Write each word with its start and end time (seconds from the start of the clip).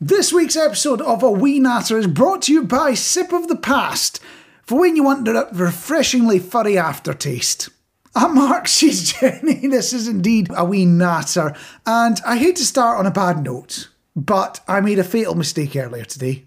This 0.00 0.30
week's 0.30 0.56
episode 0.56 1.00
of 1.00 1.22
A 1.22 1.30
Wee 1.30 1.58
Natter 1.58 1.96
is 1.96 2.06
brought 2.06 2.42
to 2.42 2.52
you 2.52 2.64
by 2.64 2.92
Sip 2.92 3.32
of 3.32 3.48
the 3.48 3.56
Past 3.56 4.20
for 4.60 4.78
when 4.78 4.94
you 4.94 5.02
want 5.02 5.26
a 5.26 5.48
refreshingly 5.54 6.38
furry 6.38 6.76
aftertaste. 6.76 7.70
I'm 8.14 8.34
Marc, 8.34 8.66
she's 8.66 9.14
Jenny. 9.14 9.66
This 9.66 9.94
is 9.94 10.06
indeed 10.06 10.50
a 10.54 10.66
wee 10.66 10.84
natter, 10.84 11.56
and 11.86 12.20
I 12.26 12.36
hate 12.36 12.56
to 12.56 12.66
start 12.66 12.98
on 12.98 13.06
a 13.06 13.10
bad 13.10 13.42
note, 13.42 13.88
but 14.14 14.60
I 14.68 14.82
made 14.82 14.98
a 14.98 15.04
fatal 15.04 15.34
mistake 15.34 15.74
earlier 15.74 16.04
today. 16.04 16.44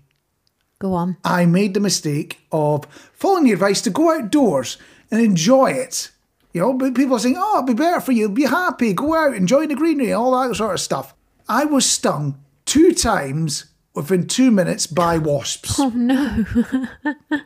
Go 0.78 0.94
on. 0.94 1.18
I 1.24 1.48
made 1.48 1.74
the 1.74 1.80
mistake 1.80 2.42
of 2.52 2.86
following 3.14 3.46
the 3.46 3.54
advice 3.54 3.82
to 3.82 3.90
go 3.90 4.16
outdoors 4.16 4.78
and 5.10 5.20
enjoy 5.20 5.72
it. 5.72 6.12
You 6.54 6.62
know, 6.62 6.74
but 6.74 6.94
people 6.94 7.16
are 7.16 7.20
saying, 7.20 7.36
oh, 7.36 7.64
it'll 7.64 7.66
be 7.66 7.74
better 7.74 8.00
for 8.00 8.12
you, 8.12 8.30
be 8.30 8.46
happy, 8.46 8.94
go 8.94 9.16
out, 9.16 9.34
enjoy 9.34 9.66
the 9.66 9.74
greenery, 9.74 10.14
all 10.14 10.40
that 10.40 10.56
sort 10.56 10.76
of 10.76 10.80
stuff. 10.80 11.16
I 11.48 11.66
was 11.66 11.90
stung 11.90 12.40
two 12.70 12.94
times 12.94 13.66
within 13.96 14.28
two 14.28 14.52
minutes 14.52 14.86
by 14.86 15.18
wasps. 15.18 15.80
Oh 15.80 15.92
no. 15.96 16.46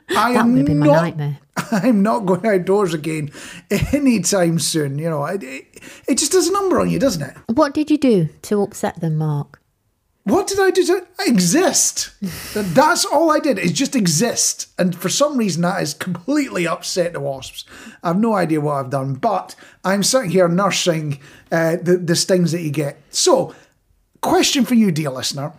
I 0.09 0.33
that 0.33 0.35
am 0.35 0.53
would 0.53 0.65
be 0.65 0.73
my 0.73 0.85
not, 0.87 1.01
nightmare. 1.01 1.39
I'm 1.71 2.03
not 2.03 2.25
going 2.25 2.45
outdoors 2.45 2.93
again 2.93 3.31
anytime 3.93 4.59
soon. 4.59 4.99
You 4.99 5.09
know, 5.09 5.23
it, 5.25 5.41
it, 5.43 5.65
it 6.07 6.17
just 6.17 6.33
does 6.33 6.49
a 6.49 6.51
number 6.51 6.79
on 6.79 6.89
you, 6.89 6.99
doesn't 6.99 7.21
it? 7.21 7.37
What 7.47 7.73
did 7.73 7.89
you 7.89 7.97
do 7.97 8.29
to 8.43 8.61
upset 8.61 8.99
them, 8.99 9.17
Marc? 9.17 9.61
What 10.25 10.47
did 10.47 10.59
I 10.59 10.71
do 10.71 10.85
to 10.85 11.05
exist? 11.27 12.11
That's 12.53 13.03
all 13.03 13.29
I 13.29 13.39
did 13.39 13.59
is 13.59 13.73
just 13.73 13.93
exist. 13.95 14.69
And 14.79 14.95
for 14.95 15.09
some 15.09 15.37
reason, 15.37 15.63
that 15.63 15.79
has 15.79 15.93
completely 15.93 16.65
upset 16.65 17.11
the 17.13 17.19
wasps. 17.19 17.65
I 18.01 18.09
have 18.09 18.19
no 18.19 18.33
idea 18.33 18.61
what 18.61 18.75
I've 18.75 18.89
done, 18.89 19.15
but 19.15 19.53
I'm 19.83 20.01
sitting 20.01 20.31
here 20.31 20.47
nursing 20.47 21.19
uh, 21.51 21.75
the, 21.81 21.97
the 21.97 22.15
stings 22.15 22.53
that 22.53 22.61
you 22.61 22.71
get. 22.71 23.01
So, 23.09 23.53
question 24.23 24.65
for 24.65 24.73
you, 24.73 24.91
dear 24.91 25.11
listener. 25.11 25.53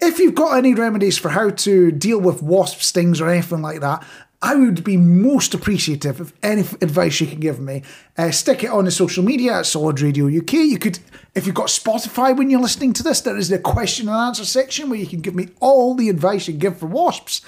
If 0.00 0.18
you've 0.18 0.34
got 0.34 0.56
any 0.56 0.74
remedies 0.74 1.18
for 1.18 1.28
how 1.28 1.50
to 1.50 1.92
deal 1.92 2.20
with 2.20 2.42
wasp 2.42 2.80
stings 2.80 3.20
or 3.20 3.28
anything 3.28 3.62
like 3.62 3.80
that, 3.80 4.04
I 4.42 4.56
would 4.56 4.82
be 4.82 4.96
most 4.96 5.54
appreciative 5.54 6.20
of 6.20 6.32
any 6.42 6.62
advice 6.62 7.20
you 7.20 7.28
can 7.28 7.38
give 7.38 7.60
me. 7.60 7.84
Uh, 8.18 8.32
stick 8.32 8.64
it 8.64 8.70
on 8.70 8.86
the 8.86 8.90
social 8.90 9.22
media 9.22 9.58
at 9.58 9.66
Solid 9.66 10.00
Radio 10.00 10.26
UK. 10.26 10.54
You 10.54 10.78
could, 10.78 10.98
if 11.36 11.46
you've 11.46 11.54
got 11.54 11.68
Spotify 11.68 12.36
when 12.36 12.50
you're 12.50 12.60
listening 12.60 12.92
to 12.94 13.04
this, 13.04 13.20
there 13.20 13.36
is 13.36 13.50
the 13.50 13.60
question 13.60 14.08
and 14.08 14.16
answer 14.16 14.44
section 14.44 14.90
where 14.90 14.98
you 14.98 15.06
can 15.06 15.20
give 15.20 15.36
me 15.36 15.50
all 15.60 15.94
the 15.94 16.08
advice 16.08 16.48
you 16.48 16.54
give 16.54 16.78
for 16.78 16.86
wasps. 16.86 17.42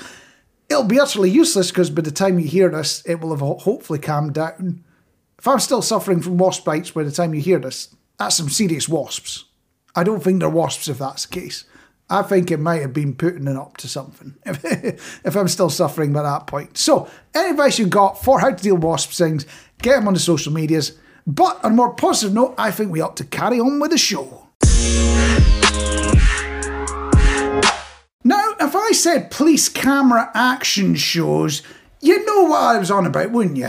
It'll 0.68 0.84
be 0.84 1.00
utterly 1.00 1.30
useless 1.30 1.72
because 1.72 1.90
by 1.90 2.02
the 2.02 2.12
time 2.12 2.38
you 2.38 2.46
hear 2.46 2.68
this, 2.68 3.04
it 3.06 3.20
will 3.20 3.36
have 3.36 3.62
hopefully 3.62 3.98
calmed 3.98 4.34
down. 4.34 4.84
If 5.36 5.48
I'm 5.48 5.58
still 5.58 5.82
suffering 5.82 6.20
from 6.20 6.38
wasp 6.38 6.64
bites 6.64 6.92
by 6.92 7.02
the 7.02 7.10
time 7.10 7.34
you 7.34 7.40
hear 7.40 7.58
this, 7.58 7.94
that's 8.18 8.36
some 8.36 8.48
serious 8.48 8.88
wasps. 8.88 9.46
I 9.96 10.02
don't 10.02 10.22
think 10.22 10.40
they're 10.40 10.50
wasps 10.50 10.88
if 10.88 10.98
that's 10.98 11.26
the 11.26 11.40
case. 11.40 11.64
I 12.10 12.22
think 12.22 12.50
it 12.50 12.58
might 12.60 12.82
have 12.82 12.92
been 12.92 13.14
putting 13.14 13.46
it 13.46 13.56
up 13.56 13.76
to 13.78 13.88
something 13.88 14.34
if 14.44 15.36
I'm 15.36 15.48
still 15.48 15.70
suffering 15.70 16.12
by 16.12 16.22
that 16.22 16.46
point. 16.46 16.76
So, 16.76 17.08
any 17.34 17.50
advice 17.50 17.78
you've 17.78 17.90
got 17.90 18.22
for 18.22 18.40
how 18.40 18.50
to 18.50 18.62
deal 18.62 18.74
with 18.74 18.84
wasp 18.84 19.12
stings, 19.12 19.46
get 19.80 19.96
them 19.96 20.08
on 20.08 20.14
the 20.14 20.20
social 20.20 20.52
medias. 20.52 20.98
But 21.26 21.64
on 21.64 21.72
a 21.72 21.74
more 21.74 21.94
positive 21.94 22.34
note, 22.34 22.54
I 22.58 22.70
think 22.70 22.92
we 22.92 23.00
ought 23.00 23.16
to 23.16 23.24
carry 23.24 23.58
on 23.58 23.80
with 23.80 23.92
the 23.92 23.98
show. 23.98 24.48
Now, 28.26 28.54
if 28.60 28.74
I 28.74 28.92
said 28.92 29.30
police 29.30 29.68
camera 29.68 30.30
action 30.34 30.94
shows, 30.96 31.62
you 32.00 32.24
know 32.26 32.44
what 32.44 32.60
I 32.60 32.78
was 32.78 32.90
on 32.90 33.06
about, 33.06 33.30
wouldn't 33.30 33.56
you? 33.56 33.68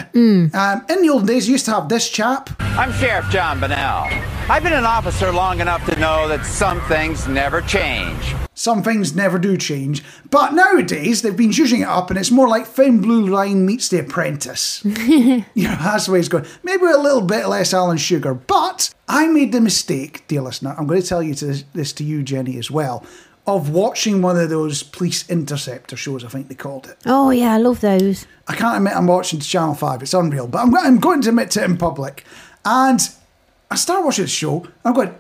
Um, 0.54 0.86
in 0.90 1.02
the 1.02 1.10
old 1.10 1.28
days, 1.28 1.48
you 1.48 1.54
used 1.54 1.66
to 1.66 1.72
have 1.72 1.88
this 1.88 2.10
chap. 2.10 2.50
I'm 2.60 2.92
Sheriff 2.94 3.30
John 3.30 3.62
Bunnell. 3.62 4.35
I've 4.48 4.62
been 4.62 4.74
an 4.74 4.86
officer 4.86 5.32
long 5.32 5.60
enough 5.60 5.84
to 5.88 6.00
know 6.00 6.28
that 6.28 6.46
some 6.46 6.80
things 6.82 7.28
never 7.28 7.62
change. 7.62 8.36
Some 8.54 8.84
things 8.84 9.16
never 9.16 9.40
do 9.40 9.58
change, 9.58 10.04
but 10.30 10.54
nowadays 10.54 11.24
they've 11.24 11.36
been 11.36 11.50
zhuzhing 11.50 11.82
it 11.82 11.88
up 11.88 12.12
and 12.12 12.20
it's 12.20 12.30
more 12.30 12.48
like 12.48 12.68
Thin 12.68 13.02
Blue 13.02 13.26
Line 13.26 13.66
meets 13.66 13.90
The 13.90 14.02
Apprentice. 14.02 14.86
you 14.86 15.44
know, 15.56 15.76
that's 15.78 16.06
the 16.06 16.12
way 16.12 16.20
it's 16.20 16.30
going. 16.30 16.46
Maybe 16.62 16.86
a 16.86 16.96
little 16.98 17.24
bit 17.24 17.48
less 17.48 17.74
Alan 17.74 17.98
Sugar, 17.98 18.36
but 18.36 18.94
I 19.08 19.26
made 19.26 19.52
the 19.52 19.60
mistake, 19.60 20.28
dear 20.28 20.42
listener, 20.42 20.76
I'm 20.78 20.86
going 20.86 21.02
to 21.02 21.08
tell 21.08 21.24
you 21.24 21.34
to 21.34 21.46
this, 21.48 21.64
this 21.74 21.94
to 21.94 22.04
you, 22.04 22.22
Jenny, 22.22 22.60
as 22.60 22.70
well, 22.70 23.04
of 23.48 23.72
watching 23.72 24.22
one 24.22 24.38
of 24.38 24.52
those 24.52 24.84
police 24.84 25.28
interceptor 25.28 25.98
shows, 25.98 26.24
I 26.24 26.28
think 26.28 26.50
they 26.50 26.56
called 26.56 26.86
it. 26.86 26.98
Oh 27.08 27.32
yeah, 27.32 27.56
I 27.56 27.58
love 27.58 27.82
those. 27.82 28.28
I 28.48 28.56
can't 28.56 28.78
admit 28.78 28.96
I'm 28.96 29.08
watching 29.08 29.40
Channel 29.40 29.74
5, 29.74 30.04
it's 30.04 30.14
unreal, 30.14 30.48
but 30.48 30.60
I'm, 30.60 30.76
I'm 30.78 31.00
going 31.00 31.24
to 31.24 31.30
admit 31.30 31.50
to 31.52 31.64
it 31.64 31.66
in 31.66 31.78
public. 31.78 32.26
And 32.64 33.02
I 33.76 33.78
start 33.78 34.06
watching 34.06 34.24
the 34.24 34.30
show, 34.30 34.62
and 34.62 34.72
I'm 34.86 34.94
going, 34.94 35.14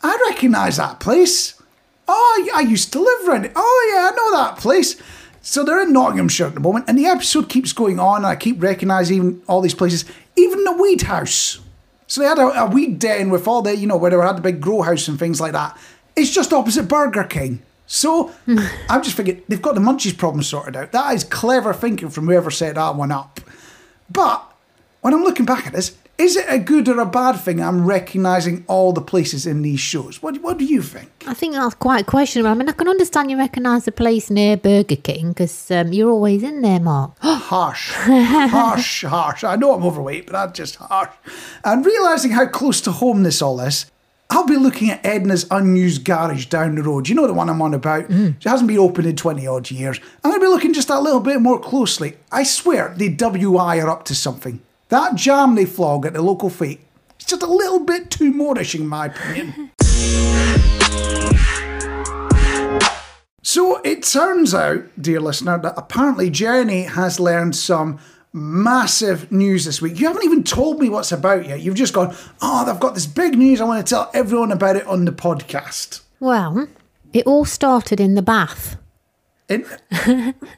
I 0.00 0.16
recognise 0.30 0.76
that 0.76 1.00
place. 1.00 1.60
Oh, 2.06 2.48
I 2.54 2.60
used 2.60 2.92
to 2.92 3.00
live 3.00 3.28
around 3.28 3.46
it. 3.46 3.52
Oh, 3.56 3.92
yeah, 3.92 4.12
I 4.12 4.14
know 4.14 4.38
that 4.38 4.58
place. 4.58 4.94
So 5.42 5.64
they're 5.64 5.82
in 5.82 5.92
Nottinghamshire 5.92 6.46
at 6.46 6.54
the 6.54 6.60
moment, 6.60 6.84
and 6.86 6.96
the 6.96 7.06
episode 7.06 7.48
keeps 7.48 7.72
going 7.72 7.98
on, 7.98 8.18
and 8.18 8.26
I 8.26 8.36
keep 8.36 8.62
recognising 8.62 9.42
all 9.48 9.60
these 9.60 9.74
places, 9.74 10.04
even 10.36 10.62
the 10.62 10.74
weed 10.74 11.02
house. 11.02 11.58
So 12.06 12.20
they 12.20 12.28
had 12.28 12.38
a, 12.38 12.66
a 12.66 12.70
weed 12.70 13.00
den 13.00 13.28
with 13.28 13.48
all 13.48 13.60
the, 13.60 13.76
you 13.76 13.88
know, 13.88 13.96
where 13.96 14.12
they 14.12 14.16
had 14.16 14.36
the 14.36 14.40
big 14.40 14.60
grow 14.60 14.82
house 14.82 15.08
and 15.08 15.18
things 15.18 15.40
like 15.40 15.54
that. 15.54 15.76
It's 16.14 16.30
just 16.30 16.52
opposite 16.52 16.86
Burger 16.86 17.24
King. 17.24 17.60
So 17.88 18.28
hmm. 18.44 18.60
I'm 18.88 19.02
just 19.02 19.16
thinking, 19.16 19.42
they've 19.48 19.60
got 19.60 19.74
the 19.74 19.80
munchies 19.80 20.16
problem 20.16 20.44
sorted 20.44 20.76
out. 20.76 20.92
That 20.92 21.12
is 21.12 21.24
clever 21.24 21.74
thinking 21.74 22.10
from 22.10 22.26
whoever 22.26 22.52
set 22.52 22.76
that 22.76 22.94
one 22.94 23.10
up. 23.10 23.40
But 24.08 24.48
when 25.00 25.12
I'm 25.12 25.24
looking 25.24 25.44
back 25.44 25.66
at 25.66 25.72
this, 25.72 25.96
is 26.18 26.36
it 26.36 26.46
a 26.48 26.58
good 26.58 26.88
or 26.88 26.98
a 27.00 27.06
bad 27.06 27.34
thing 27.34 27.60
I'm 27.60 27.84
recognising 27.84 28.64
all 28.68 28.92
the 28.92 29.02
places 29.02 29.46
in 29.46 29.62
these 29.62 29.80
shows? 29.80 30.22
What, 30.22 30.40
what 30.40 30.58
do 30.58 30.64
you 30.64 30.80
think? 30.80 31.10
I 31.26 31.34
think 31.34 31.54
that's 31.54 31.74
quite 31.74 32.06
questionable. 32.06 32.50
I 32.50 32.54
mean, 32.54 32.68
I 32.68 32.72
can 32.72 32.88
understand 32.88 33.30
you 33.30 33.36
recognise 33.36 33.84
the 33.84 33.92
place 33.92 34.30
near 34.30 34.56
Burger 34.56 34.96
King 34.96 35.28
because 35.30 35.70
um, 35.70 35.92
you're 35.92 36.10
always 36.10 36.42
in 36.42 36.62
there, 36.62 36.80
Marc. 36.80 37.18
harsh, 37.20 37.92
harsh, 37.92 39.04
harsh. 39.04 39.44
I 39.44 39.56
know 39.56 39.74
I'm 39.74 39.84
overweight, 39.84 40.26
but 40.26 40.32
that's 40.32 40.56
just 40.56 40.76
harsh. 40.76 41.10
And 41.64 41.84
realising 41.84 42.30
how 42.30 42.46
close 42.46 42.80
to 42.82 42.92
home 42.92 43.22
this 43.22 43.42
all 43.42 43.60
is, 43.60 43.90
I'll 44.30 44.46
be 44.46 44.56
looking 44.56 44.90
at 44.90 45.04
Edna's 45.04 45.46
unused 45.50 46.04
garage 46.04 46.46
down 46.46 46.74
the 46.74 46.82
road. 46.82 47.08
You 47.08 47.14
know 47.14 47.26
the 47.26 47.34
one 47.34 47.48
I'm 47.48 47.62
on 47.62 47.74
about? 47.74 48.10
It 48.10 48.44
hasn't 48.44 48.66
been 48.66 48.78
open 48.78 49.06
in 49.06 49.14
20 49.14 49.46
odd 49.46 49.70
years. 49.70 50.00
I'm 50.24 50.30
going 50.30 50.40
to 50.40 50.46
be 50.46 50.50
looking 50.50 50.72
just 50.72 50.90
a 50.90 50.98
little 50.98 51.20
bit 51.20 51.40
more 51.40 51.60
closely. 51.60 52.16
I 52.32 52.42
swear 52.42 52.92
the 52.96 53.14
WI 53.14 53.78
are 53.78 53.88
up 53.88 54.04
to 54.06 54.14
something. 54.14 54.60
That 54.88 55.16
jam 55.16 55.56
they 55.56 55.64
flog 55.64 56.06
at 56.06 56.12
the 56.12 56.22
local 56.22 56.48
fete, 56.48 56.80
it's 57.16 57.24
just 57.24 57.42
a 57.42 57.46
little 57.46 57.80
bit 57.80 58.08
too 58.08 58.30
Moorish 58.32 58.74
in 58.74 58.86
my 58.86 59.06
opinion. 59.06 59.72
So 63.42 63.80
it 63.82 64.04
turns 64.04 64.54
out, 64.54 64.84
dear 65.00 65.20
listener, 65.20 65.58
that 65.58 65.74
apparently 65.76 66.30
Jenny 66.30 66.82
has 66.82 67.18
learned 67.18 67.56
some 67.56 67.98
massive 68.32 69.32
news 69.32 69.64
this 69.64 69.82
week. 69.82 69.98
You 69.98 70.06
haven't 70.06 70.24
even 70.24 70.44
told 70.44 70.78
me 70.78 70.88
what's 70.88 71.10
about 71.10 71.48
yet. 71.48 71.60
You've 71.60 71.74
just 71.74 71.94
gone, 71.94 72.14
oh, 72.40 72.64
they've 72.64 72.78
got 72.78 72.94
this 72.94 73.06
big 73.06 73.36
news. 73.36 73.60
I 73.60 73.64
want 73.64 73.84
to 73.84 73.90
tell 73.94 74.10
everyone 74.14 74.52
about 74.52 74.76
it 74.76 74.86
on 74.86 75.04
the 75.04 75.12
podcast. 75.12 76.02
Well, 76.20 76.68
it 77.12 77.26
all 77.26 77.44
started 77.44 77.98
in 77.98 78.14
the 78.14 78.22
bath. 78.22 78.76
And 79.48 79.64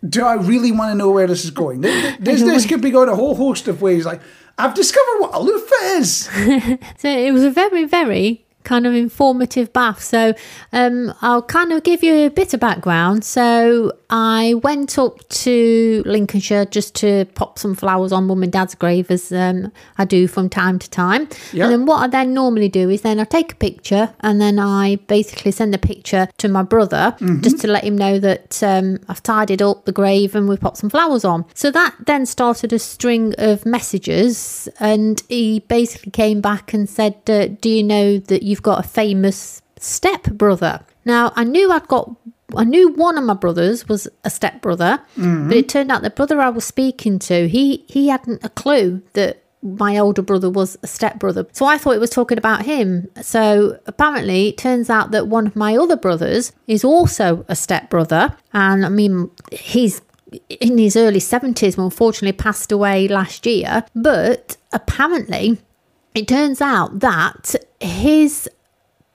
do 0.09 0.25
I 0.25 0.35
really 0.35 0.73
want 0.73 0.93
to 0.93 0.99
know 0.99 1.11
where 1.11 1.27
this 1.27 1.45
is 1.45 1.51
going? 1.51 1.83
This, 2.21 2.41
this, 2.43 2.67
could 2.67 2.81
be 2.81 2.91
going 2.91 3.09
a 3.09 3.15
whole 3.15 3.35
host 3.35 3.69
of 3.69 3.81
ways. 3.83 4.05
Like, 4.05 4.21
I've 4.57 4.75
discovered 4.75 5.21
what 5.21 5.35
a 5.35 5.41
loofah 5.41 5.85
is. 5.97 6.29
So 6.99 7.09
it 7.09 7.33
was 7.33 7.45
a 7.45 7.51
very, 7.51 7.85
very 7.85 8.48
kind 8.69 8.87
of 8.87 8.95
informative 8.95 9.73
bath. 9.73 10.03
So 10.03 10.35
um, 10.73 11.15
I'll 11.23 11.43
kind 11.43 11.73
of 11.73 11.83
give 11.83 12.03
you 12.03 12.27
a 12.27 12.29
bit 12.29 12.53
of 12.53 12.61
background. 12.61 13.25
So 13.25 13.93
I 14.11 14.55
went 14.63 14.99
up 14.99 15.27
to 15.29 16.03
Lincolnshire 16.05 16.67
just 16.67 16.95
to 16.97 17.25
pop 17.35 17.59
some 17.59 17.75
flowers 17.75 18.13
on 18.13 18.27
mum 18.27 18.43
and 18.43 18.53
dad's 18.53 18.75
grave, 18.75 19.11
as 19.11 19.33
um, 19.33 19.73
I 19.97 20.05
do 20.05 20.29
from 20.29 20.49
time 20.51 20.79
to 20.79 20.91
time. 20.91 21.29
Yeah. 21.53 21.65
And 21.65 21.73
then 21.73 21.87
what 21.87 22.03
I 22.03 22.07
then 22.09 22.35
normally 22.35 22.69
do 22.69 22.91
is 22.91 23.01
then 23.03 23.19
I 23.19 23.25
take 23.25 23.53
a 23.53 23.57
picture 23.57 24.15
and 24.21 24.41
then 24.41 24.59
I 24.59 24.97
basically 25.07 25.51
send 25.51 25.73
the 25.73 25.79
picture 25.79 26.29
to 26.39 26.49
my 26.49 26.63
brother 26.63 27.17
just 27.41 27.61
to 27.61 27.69
let 27.69 27.85
him 27.85 27.97
know 27.97 28.19
that 28.19 28.63
um, 28.63 28.99
I've 29.09 29.23
tidied 29.23 29.63
up 29.63 29.87
the 29.87 29.93
grave 29.93 30.35
and 30.35 30.49
we've 30.49 30.61
popped 30.61 30.77
some 30.77 30.91
flowers 30.91 31.25
on. 31.25 31.45
So 31.55 31.71
that 31.71 31.95
then 32.07 32.27
started 32.27 32.73
a 32.73 32.79
string 32.79 33.35
of 33.39 33.65
messages, 33.65 34.69
and 34.79 35.23
he 35.29 35.61
basically 35.61 36.13
came 36.13 36.41
back 36.41 36.75
and 36.75 36.89
said, 36.89 37.15
uh, 37.29 37.47
"Do 37.61 37.69
you 37.69 37.83
know 37.83 38.19
that 38.19 38.43
you've 38.43 38.58
got 38.63 38.85
a 38.85 38.89
famous 38.89 39.63
step 39.79 40.25
brother?" 40.25 40.81
Now 41.05 41.33
I 41.37 41.45
knew 41.45 41.71
I'd 41.73 41.89
got. 41.89 42.15
I 42.57 42.65
knew 42.65 42.89
one 42.93 43.19
of 43.19 43.25
my 43.25 43.35
brothers 43.35 43.89
was 43.89 44.09
a 44.25 44.31
step 44.31 44.63
brother, 44.63 45.01
but 45.17 45.57
it 45.57 45.69
turned 45.69 45.93
out 45.93 46.01
the 46.01 46.09
brother 46.09 46.41
I 46.41 46.49
was 46.49 46.65
speaking 46.65 47.19
to, 47.21 47.47
he 47.47 47.85
he 47.89 48.09
hadn't 48.09 48.43
a 48.43 48.49
clue 48.49 49.03
that 49.13 49.43
my 49.63 49.99
older 49.99 50.23
brother 50.23 50.49
was 50.49 50.79
a 50.83 50.87
step 50.87 51.19
brother. 51.19 51.47
So 51.53 51.67
I 51.67 51.79
thought 51.79 51.97
it 51.97 52.01
was 52.01 52.11
talking 52.11 52.39
about 52.39 52.65
him. 52.65 53.09
So 53.21 53.79
apparently 53.87 54.49
it 54.49 54.57
turns 54.57 54.89
out 54.89 55.11
that 55.11 55.27
one 55.27 55.47
of 55.47 55.57
my 55.57 55.77
other 55.77 55.97
brothers 55.97 56.53
is 56.67 56.85
also 56.85 57.45
a 57.49 57.57
step 57.57 57.91
brother. 57.91 58.35
And 58.53 58.87
I 58.87 58.89
mean, 58.89 59.31
he's 59.53 60.01
in 60.49 60.79
his 60.79 60.97
early 60.97 61.21
70s, 61.21 61.77
but 61.77 61.83
unfortunately 61.83 62.33
passed 62.33 62.71
away 62.71 63.09
last 63.09 63.47
year. 63.47 63.85
But 63.95 64.57
apparently 64.73 65.59
it 66.15 66.29
turns 66.29 66.61
out 66.61 67.01
that 67.01 67.55
his 67.81 68.49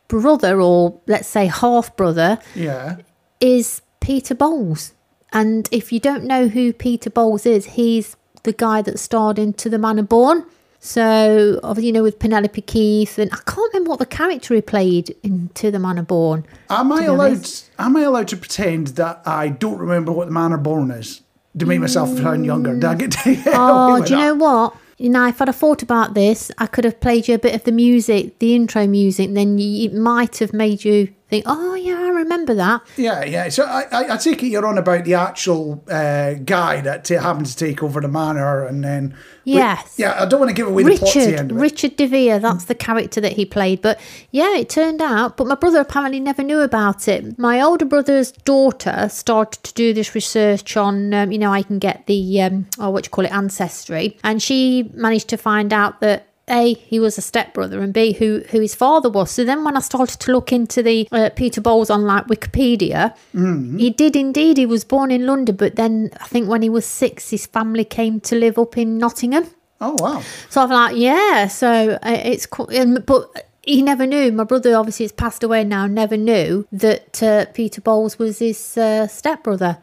brother, 0.08 0.62
or 0.62 1.00
let's 1.08 1.28
say 1.28 1.48
half 1.48 1.96
brother, 1.96 2.40
Yeah. 2.56 2.98
is 3.40 3.82
Peter 4.00 4.36
Bowles. 4.36 4.94
And 5.32 5.68
if 5.72 5.92
you 5.92 6.00
don't 6.00 6.24
know 6.26 6.48
who 6.48 6.74
Peter 6.74 7.10
Bowles 7.10 7.46
is, 7.46 7.66
he's 7.66 8.16
the 8.44 8.54
guy 8.54 8.82
that 8.84 9.00
starred 9.00 9.40
in 9.40 9.54
To 9.54 9.70
the 9.70 9.80
Manor 9.80 10.04
Born. 10.04 10.46
So, 10.80 11.60
obviously, 11.64 11.88
you 11.88 11.94
know, 11.94 12.04
with 12.04 12.20
Penelope 12.20 12.60
Keith, 12.62 13.18
and 13.18 13.32
I 13.32 13.38
can't 13.50 13.72
remember 13.74 13.92
what 13.92 14.00
the 14.00 14.06
character 14.06 14.54
he 14.54 14.62
played 14.62 15.16
in 15.24 15.50
To 15.56 15.72
the 15.72 15.80
Manor 15.80 16.04
Born. 16.04 16.46
Am 16.70 16.92
I 16.92 17.06
allowed? 17.06 17.48
Am 17.80 17.96
I 17.96 18.02
allowed 18.02 18.28
to 18.28 18.38
pretend 18.38 18.88
that 18.88 19.22
I 19.26 19.48
don't 19.48 19.78
remember 19.80 20.12
what 20.12 20.26
the 20.28 20.34
manor 20.34 20.58
born 20.58 20.92
is 20.92 21.22
to 21.58 21.66
make 21.66 21.80
myself 21.80 22.10
sound 22.18 22.46
younger? 22.46 22.74
Did 22.74 22.84
I 22.84 22.96
get 22.96 23.12
to 23.12 23.42
Oh, 23.48 24.04
do 24.04 24.12
you 24.14 24.20
that? 24.20 24.26
know 24.26 24.36
what? 24.36 24.76
Know, 25.10 25.28
if 25.28 25.42
I'd 25.42 25.50
have 25.50 25.56
thought 25.58 25.84
about 25.84 26.14
this, 26.14 26.50
I 26.58 26.66
could 26.66 26.86
have 26.86 27.02
played 27.02 27.28
you 27.28 27.36
a 27.36 27.40
bit 27.40 27.54
of 27.54 27.66
the 27.66 27.74
music, 27.74 28.40
the 28.40 28.56
intro 28.56 28.88
music, 28.88 29.34
then 29.34 29.58
you, 29.58 29.86
it 29.86 29.94
might 29.94 30.38
have 30.38 30.54
made 30.54 30.86
you 30.86 31.14
think, 31.34 31.46
oh, 31.48 31.74
yeah, 31.74 32.00
I 32.00 32.10
remember 32.10 32.54
that. 32.54 32.82
Yeah, 32.96 33.24
yeah. 33.24 33.50
So 33.50 33.64
I, 33.66 33.86
I, 33.92 34.14
I 34.14 34.18
take 34.18 34.44
it 34.44 34.48
you're 34.48 34.66
on 34.66 34.78
about 34.78 35.04
the 35.06 35.16
actual 35.16 35.84
uh, 35.90 36.34
guy 36.34 36.82
that 36.82 37.06
ta 37.06 37.20
happened 37.20 37.48
to 37.48 37.56
take 37.56 37.82
over 37.82 38.00
the 38.02 38.08
manor, 38.08 38.66
and 38.66 38.84
then 38.84 39.16
Yes. 39.46 39.96
yeah. 39.98 40.22
I 40.22 40.26
don't 40.26 40.40
want 40.40 40.50
to 40.50 40.56
give 40.56 40.68
away 40.68 40.84
the 40.84 40.98
plot 40.98 41.16
Richard, 41.16 41.34
end 41.34 41.52
of 41.52 41.58
it. 41.58 41.60
Richard 41.60 41.96
De 41.98 42.06
Vere, 42.08 42.40
that's 42.40 42.66
the 42.66 42.76
character 42.76 43.20
that 43.20 43.34
he 43.34 43.46
played. 43.46 43.82
But 43.82 44.00
yeah, 44.32 44.56
it 44.56 44.70
turned 44.70 45.02
out, 45.02 45.36
but 45.38 45.48
my 45.48 45.56
brother 45.56 45.82
apparently 45.82 46.20
never 46.20 46.44
knew 46.44 46.60
about 46.60 47.08
it. 47.08 47.38
My 47.38 47.62
older 47.62 47.86
brother's 47.86 48.32
daughter 48.32 49.10
started 49.10 49.64
to 49.64 49.74
do 49.74 49.94
this 49.94 50.16
research 50.16 50.78
on, 50.78 51.14
um, 51.14 51.32
you 51.32 51.38
know, 51.38 51.52
I 51.52 51.64
can 51.64 51.80
get 51.80 52.06
the, 52.06 52.42
um, 52.42 52.68
oh, 52.80 52.90
what 52.90 53.06
you 53.06 53.10
call 53.10 53.26
it, 53.26 53.34
ancestry. 53.34 54.18
And 54.24 54.42
she 54.42 54.90
managed 54.94 55.30
to 55.30 55.38
find 55.38 55.74
out 55.74 56.00
that. 56.02 56.28
A, 56.50 56.74
he 56.74 57.00
was 57.00 57.18
a 57.18 57.22
stepbrother, 57.22 57.82
and 57.82 57.94
B, 57.94 58.14
who 58.14 58.44
who 58.50 58.60
his 58.60 58.76
father 58.76 59.10
was. 59.10 59.32
So 59.32 59.46
then, 59.46 59.64
when 59.64 59.78
I 59.78 59.80
started 59.80 60.20
to 60.20 60.32
look 60.32 60.52
into 60.52 60.84
the 60.84 61.08
uh, 61.12 61.30
Peter 61.36 61.62
Bowles 61.62 61.90
on 61.90 62.04
like 62.04 62.28
Wikipedia, 62.28 63.16
he 63.80 63.90
did 63.90 64.16
indeed. 64.16 64.58
He 64.58 64.66
was 64.66 64.84
born 64.84 65.10
in 65.10 65.26
London, 65.26 65.56
but 65.56 65.78
then 65.78 66.10
I 66.20 66.28
think 66.28 66.50
when 66.50 66.62
he 66.62 66.70
was 66.70 66.86
six, 66.86 67.30
his 67.30 67.46
family 67.46 67.86
came 67.86 68.20
to 68.22 68.36
live 68.36 68.58
up 68.58 68.78
in 68.78 68.98
Nottingham. 68.98 69.48
Oh 69.80 69.96
wow. 70.00 70.22
So 70.50 70.62
I'm 70.62 70.70
like, 70.70 70.98
yeah. 70.98 71.48
So 71.48 71.98
uh, 72.04 72.22
it's 72.24 72.46
cool, 72.46 72.70
um, 72.78 72.96
but 73.06 73.30
he 73.62 73.82
never 73.82 74.06
knew. 74.06 74.32
My 74.32 74.44
brother 74.44 74.76
obviously 74.76 75.06
has 75.06 75.14
passed 75.14 75.44
away 75.44 75.64
now. 75.64 75.88
Never 75.88 76.18
knew 76.18 76.68
that 76.74 77.24
uh, 77.24 77.46
Peter 77.54 77.80
Bowles 77.80 78.20
was 78.20 78.40
his 78.40 78.78
uh, 78.78 79.08
stepbrother. 79.08 79.78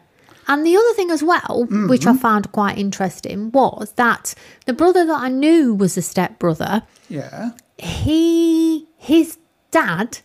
And 0.51 0.65
the 0.65 0.75
other 0.75 0.93
thing 0.95 1.11
as 1.11 1.23
well, 1.23 1.65
which 1.87 2.05
I 2.05 2.09
mm-hmm. 2.09 2.17
found 2.17 2.51
quite 2.51 2.77
interesting, 2.77 3.51
was 3.51 3.93
that 3.93 4.35
the 4.65 4.73
brother 4.73 5.05
that 5.05 5.17
I 5.17 5.29
knew 5.29 5.73
was 5.73 5.95
a 5.95 6.01
stepbrother. 6.01 6.83
Yeah. 7.07 7.51
He, 7.77 8.85
his 8.97 9.37
dad, 9.71 10.19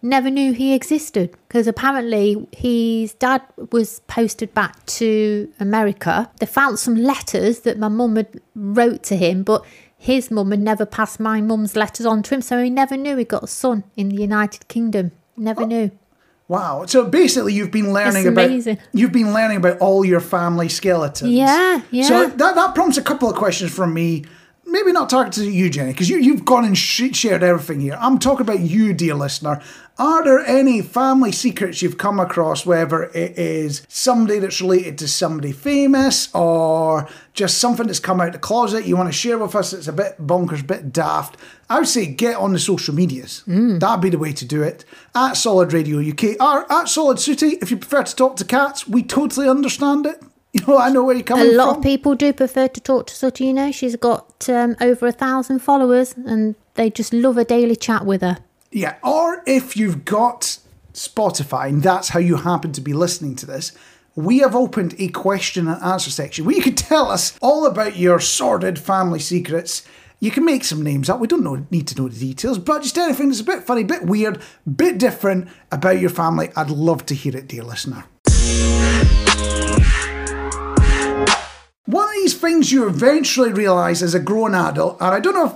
never 0.00 0.30
knew 0.30 0.54
he 0.54 0.72
existed 0.72 1.36
because 1.46 1.66
apparently 1.66 2.48
his 2.56 3.12
dad 3.12 3.42
was 3.70 4.00
posted 4.06 4.54
back 4.54 4.86
to 4.86 5.52
America. 5.60 6.30
They 6.40 6.46
found 6.46 6.78
some 6.78 6.96
letters 6.96 7.60
that 7.60 7.78
my 7.78 7.88
mum 7.88 8.16
had 8.16 8.40
wrote 8.54 9.02
to 9.04 9.16
him, 9.16 9.42
but 9.42 9.62
his 9.98 10.30
mum 10.30 10.52
had 10.52 10.60
never 10.60 10.86
passed 10.86 11.20
my 11.20 11.42
mum's 11.42 11.76
letters 11.76 12.06
on 12.06 12.22
to 12.22 12.34
him, 12.36 12.40
so 12.40 12.62
he 12.62 12.70
never 12.70 12.96
knew 12.96 13.18
he 13.18 13.24
got 13.24 13.44
a 13.44 13.46
son 13.46 13.84
in 13.94 14.08
the 14.08 14.22
United 14.22 14.68
Kingdom. 14.68 15.12
Never 15.36 15.64
oh. 15.64 15.66
knew. 15.66 15.90
Wow. 16.48 16.86
So 16.86 17.04
basically, 17.04 17.54
you've 17.54 17.72
been 17.72 17.92
learning 17.92 18.28
about 18.28 18.50
you've 18.92 19.12
been 19.12 19.32
learning 19.32 19.56
about 19.58 19.78
all 19.78 20.04
your 20.04 20.20
family 20.20 20.68
skeletons. 20.68 21.32
Yeah, 21.32 21.82
yeah. 21.90 22.04
So 22.04 22.28
that 22.28 22.54
that 22.54 22.74
prompts 22.74 22.96
a 22.96 23.02
couple 23.02 23.28
of 23.28 23.36
questions 23.36 23.74
from 23.74 23.92
me. 23.92 24.24
Maybe 24.76 24.92
not 24.92 25.08
talking 25.08 25.32
to 25.32 25.50
you, 25.50 25.70
Jenny, 25.70 25.92
because 25.92 26.10
you 26.10 26.18
you've 26.18 26.44
gone 26.44 26.66
and 26.66 26.76
sh- 26.76 27.14
shared 27.14 27.42
everything 27.42 27.80
here. 27.80 27.96
I'm 27.98 28.18
talking 28.18 28.42
about 28.42 28.60
you, 28.60 28.92
dear 28.92 29.14
listener. 29.14 29.62
Are 29.98 30.22
there 30.22 30.40
any 30.40 30.82
family 30.82 31.32
secrets 31.32 31.80
you've 31.80 31.96
come 31.96 32.20
across, 32.20 32.66
whether 32.66 33.04
it 33.04 33.38
is 33.38 33.86
somebody 33.88 34.38
that's 34.38 34.60
related 34.60 34.98
to 34.98 35.08
somebody 35.08 35.52
famous 35.52 36.28
or 36.34 37.08
just 37.32 37.56
something 37.56 37.86
that's 37.86 38.00
come 38.00 38.20
out 38.20 38.34
the 38.34 38.38
closet 38.38 38.84
you 38.84 38.98
want 38.98 39.08
to 39.08 39.18
share 39.18 39.38
with 39.38 39.54
us 39.54 39.70
that's 39.70 39.88
a 39.88 39.94
bit 39.94 40.20
bonkers, 40.20 40.60
a 40.60 40.64
bit 40.64 40.92
daft? 40.92 41.38
I 41.70 41.78
would 41.78 41.88
say 41.88 42.04
get 42.04 42.36
on 42.36 42.52
the 42.52 42.58
social 42.58 42.94
medias. 42.94 43.44
Mm. 43.46 43.80
That'd 43.80 44.02
be 44.02 44.10
the 44.10 44.18
way 44.18 44.34
to 44.34 44.44
do 44.44 44.62
it. 44.62 44.84
At 45.14 45.38
Solid 45.38 45.72
Radio 45.72 46.00
UK 46.00 46.38
or 46.38 46.70
at 46.70 46.90
Solid 46.90 47.18
Sooty, 47.18 47.56
if 47.62 47.70
you 47.70 47.78
prefer 47.78 48.02
to 48.02 48.14
talk 48.14 48.36
to 48.36 48.44
cats, 48.44 48.86
we 48.86 49.02
totally 49.02 49.48
understand 49.48 50.04
it. 50.04 50.22
You 50.56 50.66
know, 50.66 50.78
I 50.78 50.90
know 50.90 51.04
where 51.04 51.14
you're 51.16 51.24
A 51.38 51.52
lot 51.52 51.68
from. 51.68 51.76
of 51.78 51.82
people 51.82 52.14
do 52.14 52.32
prefer 52.32 52.68
to 52.68 52.80
talk 52.80 53.06
to 53.08 53.52
know, 53.52 53.70
she's 53.72 53.96
got 53.96 54.48
um, 54.48 54.74
over 54.80 55.06
a 55.06 55.12
thousand 55.12 55.58
followers, 55.58 56.14
and 56.16 56.54
they 56.74 56.88
just 56.88 57.12
love 57.12 57.36
a 57.36 57.44
daily 57.44 57.76
chat 57.76 58.06
with 58.06 58.22
her. 58.22 58.38
Yeah, 58.70 58.96
or 59.02 59.42
if 59.46 59.76
you've 59.76 60.04
got 60.04 60.58
Spotify 60.94 61.68
and 61.68 61.82
that's 61.82 62.08
how 62.10 62.20
you 62.20 62.36
happen 62.36 62.72
to 62.72 62.80
be 62.80 62.92
listening 62.94 63.36
to 63.36 63.46
this, 63.46 63.72
we 64.14 64.38
have 64.38 64.56
opened 64.56 64.94
a 64.98 65.08
question 65.08 65.68
and 65.68 65.82
answer 65.82 66.10
section 66.10 66.46
where 66.46 66.56
you 66.56 66.62
can 66.62 66.74
tell 66.90 67.10
us 67.10 67.36
all 67.42 67.66
about 67.66 67.96
your 67.96 68.18
sordid 68.18 68.78
family 68.78 69.18
secrets. 69.20 69.86
You 70.20 70.30
can 70.30 70.46
make 70.46 70.64
some 70.64 70.82
names 70.82 71.10
up. 71.10 71.20
We 71.20 71.26
don't 71.26 71.44
know, 71.44 71.66
need 71.70 71.86
to 71.88 72.00
know 72.00 72.08
the 72.08 72.18
details, 72.18 72.58
but 72.58 72.82
just 72.82 72.96
anything 72.96 73.28
that's 73.28 73.40
a 73.40 73.44
bit 73.44 73.64
funny, 73.64 73.84
bit 73.84 74.04
weird, 74.04 74.40
bit 74.74 74.96
different 74.96 75.48
about 75.70 76.00
your 76.00 76.08
family. 76.10 76.48
I'd 76.56 76.70
love 76.70 77.04
to 77.06 77.14
hear 77.14 77.36
it, 77.36 77.46
dear 77.48 77.62
listener. 77.62 78.04
One 81.86 82.08
of 82.08 82.14
these 82.14 82.34
things 82.34 82.72
you 82.72 82.88
eventually 82.88 83.52
realise 83.52 84.02
as 84.02 84.12
a 84.12 84.18
grown 84.18 84.54
adult, 84.54 85.00
and 85.00 85.14
I 85.14 85.20
don't 85.20 85.34
know 85.34 85.46
if 85.46 85.52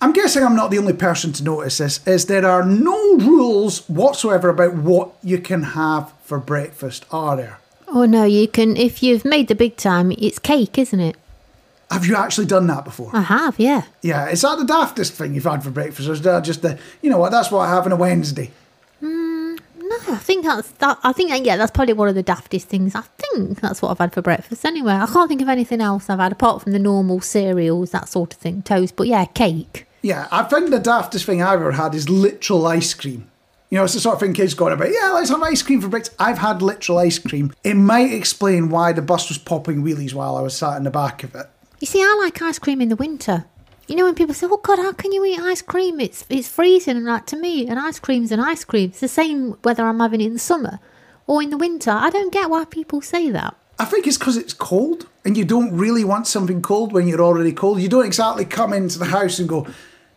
I'm 0.00 0.12
guessing 0.12 0.44
I'm 0.44 0.54
not 0.54 0.70
the 0.70 0.78
only 0.78 0.92
person 0.92 1.32
to 1.32 1.44
notice 1.44 1.78
this, 1.78 2.06
is 2.06 2.26
there 2.26 2.46
are 2.46 2.64
no 2.64 3.16
rules 3.16 3.88
whatsoever 3.88 4.48
about 4.48 4.74
what 4.74 5.12
you 5.22 5.38
can 5.38 5.62
have 5.62 6.12
for 6.22 6.38
breakfast, 6.38 7.04
are 7.10 7.36
there? 7.36 7.58
Oh 7.88 8.04
no, 8.04 8.24
you 8.24 8.46
can 8.46 8.76
if 8.76 9.02
you've 9.02 9.24
made 9.24 9.48
the 9.48 9.54
big 9.56 9.76
time. 9.76 10.12
It's 10.12 10.38
cake, 10.38 10.78
isn't 10.78 11.00
it? 11.00 11.16
Have 11.90 12.06
you 12.06 12.16
actually 12.16 12.46
done 12.46 12.68
that 12.68 12.84
before? 12.84 13.10
I 13.12 13.20
have, 13.22 13.58
yeah. 13.58 13.82
Yeah, 14.02 14.28
is 14.28 14.42
that 14.42 14.58
the 14.58 14.64
daftest 14.64 15.10
thing 15.10 15.34
you've 15.34 15.44
had 15.44 15.62
for 15.62 15.70
breakfast, 15.70 16.08
or 16.08 16.12
is 16.12 16.22
that 16.22 16.44
just 16.44 16.62
the, 16.62 16.78
you 17.02 17.10
know 17.10 17.18
what, 17.18 17.32
that's 17.32 17.50
what 17.50 17.68
I 17.68 17.70
have 17.70 17.86
on 17.86 17.92
a 17.92 17.96
Wednesday? 17.96 18.50
No, 19.92 20.14
I 20.14 20.16
think 20.16 20.44
that's 20.44 20.70
that. 20.72 20.98
I 21.02 21.12
think 21.12 21.30
yeah, 21.44 21.56
that's 21.56 21.70
probably 21.70 21.92
one 21.92 22.08
of 22.08 22.14
the 22.14 22.24
daftest 22.24 22.62
things. 22.64 22.94
I 22.94 23.02
think 23.18 23.60
that's 23.60 23.82
what 23.82 23.90
I've 23.90 23.98
had 23.98 24.14
for 24.14 24.22
breakfast. 24.22 24.64
Anyway, 24.64 24.92
I 24.92 25.06
can't 25.06 25.28
think 25.28 25.42
of 25.42 25.48
anything 25.48 25.80
else 25.80 26.08
I've 26.08 26.18
had 26.18 26.32
apart 26.32 26.62
from 26.62 26.72
the 26.72 26.78
normal 26.78 27.20
cereals, 27.20 27.90
that 27.90 28.08
sort 28.08 28.32
of 28.32 28.38
thing, 28.38 28.62
toast. 28.62 28.96
But 28.96 29.06
yeah, 29.06 29.26
cake. 29.26 29.86
Yeah, 30.00 30.28
I 30.32 30.44
think 30.44 30.70
the 30.70 30.80
daftest 30.80 31.24
thing 31.24 31.42
I've 31.42 31.60
ever 31.60 31.72
had 31.72 31.94
is 31.94 32.08
literal 32.08 32.66
ice 32.66 32.94
cream. 32.94 33.28
You 33.70 33.78
know, 33.78 33.84
it's 33.84 33.94
the 33.94 34.00
sort 34.00 34.14
of 34.14 34.20
thing 34.20 34.34
kids 34.34 34.54
go 34.54 34.66
on 34.66 34.72
about, 34.72 34.88
yeah, 34.90 35.12
let's 35.12 35.30
have 35.30 35.42
ice 35.42 35.62
cream 35.62 35.80
for 35.80 35.88
breakfast. 35.88 36.16
I've 36.18 36.38
had 36.38 36.60
literal 36.60 36.98
ice 36.98 37.18
cream. 37.18 37.54
It 37.64 37.74
might 37.74 38.12
explain 38.12 38.68
why 38.68 38.92
the 38.92 39.00
bus 39.00 39.28
was 39.28 39.38
popping 39.38 39.82
wheelies 39.82 40.12
while 40.12 40.36
I 40.36 40.42
was 40.42 40.56
sat 40.56 40.76
in 40.76 40.84
the 40.84 40.90
back 40.90 41.22
of 41.22 41.34
it. 41.34 41.46
You 41.80 41.86
see, 41.86 42.02
I 42.02 42.16
like 42.22 42.40
ice 42.42 42.58
cream 42.58 42.80
in 42.80 42.90
the 42.90 42.96
winter. 42.96 43.46
You 43.88 43.96
know 43.96 44.04
when 44.04 44.14
people 44.14 44.34
say, 44.34 44.46
"Oh 44.50 44.56
God, 44.56 44.78
how 44.78 44.92
can 44.92 45.12
you 45.12 45.24
eat 45.24 45.40
ice 45.40 45.62
cream? 45.62 46.00
It's 46.00 46.24
it's 46.28 46.48
freezing." 46.48 46.96
And 46.96 47.06
like 47.06 47.26
to 47.26 47.36
me, 47.36 47.68
an 47.68 47.78
ice 47.78 47.98
cream's 47.98 48.32
an 48.32 48.40
ice 48.40 48.64
cream. 48.64 48.90
It's 48.90 49.00
the 49.00 49.08
same 49.08 49.56
whether 49.62 49.84
I'm 49.84 50.00
having 50.00 50.20
it 50.20 50.26
in 50.26 50.32
the 50.34 50.38
summer 50.38 50.78
or 51.26 51.42
in 51.42 51.50
the 51.50 51.58
winter. 51.58 51.90
I 51.90 52.10
don't 52.10 52.32
get 52.32 52.50
why 52.50 52.64
people 52.64 53.00
say 53.00 53.30
that. 53.30 53.56
I 53.78 53.84
think 53.84 54.06
it's 54.06 54.18
because 54.18 54.36
it's 54.36 54.52
cold 54.52 55.08
and 55.24 55.36
you 55.36 55.44
don't 55.44 55.76
really 55.76 56.04
want 56.04 56.26
something 56.26 56.62
cold 56.62 56.92
when 56.92 57.08
you're 57.08 57.20
already 57.20 57.52
cold. 57.52 57.80
You 57.80 57.88
don't 57.88 58.06
exactly 58.06 58.44
come 58.44 58.72
into 58.72 58.98
the 58.98 59.06
house 59.06 59.38
and 59.38 59.48
go, 59.48 59.66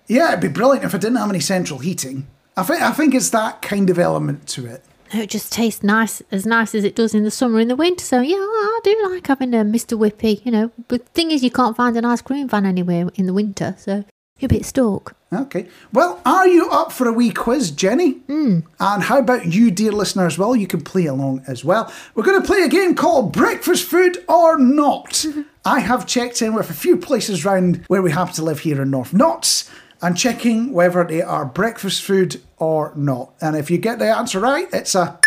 yeah, 0.08 0.30
it'd 0.30 0.42
be 0.42 0.48
brilliant 0.48 0.86
if 0.86 0.94
I 0.94 1.00
didn't 1.00 1.18
have 1.18 1.30
any 1.30 1.40
central 1.40 1.80
heating. 1.80 2.28
I 2.58 2.64
think, 2.64 2.82
I 2.82 2.92
think 2.92 3.16
it's 3.16 3.30
that 3.32 3.62
kind 3.62 3.90
of 3.90 3.98
element 3.98 4.48
to 4.50 4.66
it. 4.68 4.84
It 5.16 5.30
just 5.30 5.52
tastes 5.52 5.84
nice, 5.84 6.22
as 6.32 6.46
nice 6.46 6.76
as 6.76 6.84
it 6.84 6.96
does 6.96 7.14
in 7.14 7.24
the 7.24 7.32
summer 7.32 7.60
in 7.60 7.68
the 7.68 7.76
winter. 7.76 8.04
So 8.04 8.22
yeah, 8.22 8.36
I 8.36 8.80
do 8.84 9.10
like 9.12 9.28
having 9.28 9.54
a 9.54 9.64
Mr. 9.64 9.98
Whippy. 9.98 10.46
You 10.46 10.52
know, 10.52 10.72
but 10.88 11.06
the 11.06 11.12
thing 11.12 11.32
is, 11.32 11.44
you 11.44 11.52
can't 11.52 11.76
find 11.76 11.96
an 11.98 12.06
ice 12.06 12.22
cream 12.22 12.48
van 12.48 12.66
anywhere 12.66 13.10
in 13.16 13.26
the 13.26 13.34
winter, 13.34 13.76
so 13.78 14.04
you're 14.40 14.48
a 14.48 14.50
bit 14.50 14.66
stuck. 14.66 15.16
Okay. 15.32 15.68
Well, 15.92 16.22
are 16.26 16.48
you 16.48 16.70
up 16.70 16.92
for 16.92 17.08
a 17.08 17.14
wee 17.14 17.32
quiz, 17.32 17.72
Jenny? 17.72 18.16
Mm. 18.28 18.64
And 18.80 19.04
how 19.04 19.20
about 19.20 19.54
you, 19.54 19.72
dear 19.72 19.92
listener, 19.92 20.26
as 20.26 20.38
well? 20.38 20.56
You 20.56 20.68
can 20.68 20.82
play 20.82 21.06
along 21.06 21.44
as 21.48 21.66
well. 21.66 21.92
We're 22.14 22.24
going 22.24 22.42
to 22.42 22.48
play 22.48 22.62
a 22.62 22.70
game 22.70 22.96
called 22.96 23.34
Breakfast 23.34 23.84
Food 23.86 24.24
or 24.28 24.58
Not. 24.58 25.26
I 25.66 25.80
have 25.80 26.06
checked 26.06 26.42
in 26.42 26.54
with 26.54 26.70
a 26.70 26.74
few 26.74 26.96
places 26.96 27.44
round 27.44 27.84
where 27.88 28.02
we 28.02 28.12
happen 28.12 28.34
to 28.36 28.44
live 28.44 28.60
here 28.60 28.82
in 28.82 28.92
North 28.92 29.14
Notts 29.14 29.70
and 30.02 30.18
checking 30.18 30.74
whether 30.74 31.04
they 31.04 31.22
are 31.22 31.46
breakfast 31.46 32.04
food 32.04 32.42
or 32.58 32.94
not. 32.96 33.34
And 33.42 33.56
if 33.56 33.70
you 33.72 33.78
get 33.78 34.00
the 34.00 34.06
answer 34.16 34.40
right, 34.40 34.68
it's 34.74 34.96
a. 34.96 35.20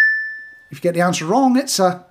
If 0.70 0.78
you 0.78 0.82
get 0.82 0.94
the 0.94 1.00
answer 1.00 1.24
wrong, 1.26 1.56
it's 1.56 1.78
a. 1.78 2.04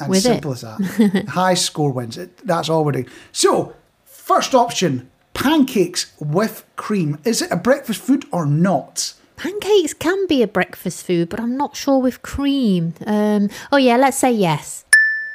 As 0.00 0.08
With 0.08 0.18
it. 0.18 0.22
simple 0.22 0.52
as 0.52 0.60
that. 0.60 1.26
High 1.30 1.54
score 1.54 1.90
wins. 1.90 2.16
It, 2.16 2.36
that's 2.46 2.68
all 2.68 2.84
we're 2.84 2.92
doing. 2.92 3.08
So, 3.32 3.74
first 4.04 4.54
option 4.54 5.10
pancakes 5.34 6.12
with 6.20 6.64
cream. 6.76 7.18
Is 7.24 7.42
it 7.42 7.50
a 7.50 7.56
breakfast 7.56 8.00
food 8.00 8.24
or 8.30 8.46
not? 8.46 9.14
Pancakes 9.36 9.94
can 9.94 10.26
be 10.26 10.42
a 10.42 10.48
breakfast 10.48 11.06
food, 11.06 11.28
but 11.28 11.38
I'm 11.38 11.56
not 11.56 11.76
sure 11.76 11.98
with 12.00 12.22
cream. 12.22 12.94
Um, 13.06 13.48
oh 13.70 13.76
yeah, 13.76 13.96
let's 13.96 14.18
say 14.18 14.32
yes. 14.32 14.84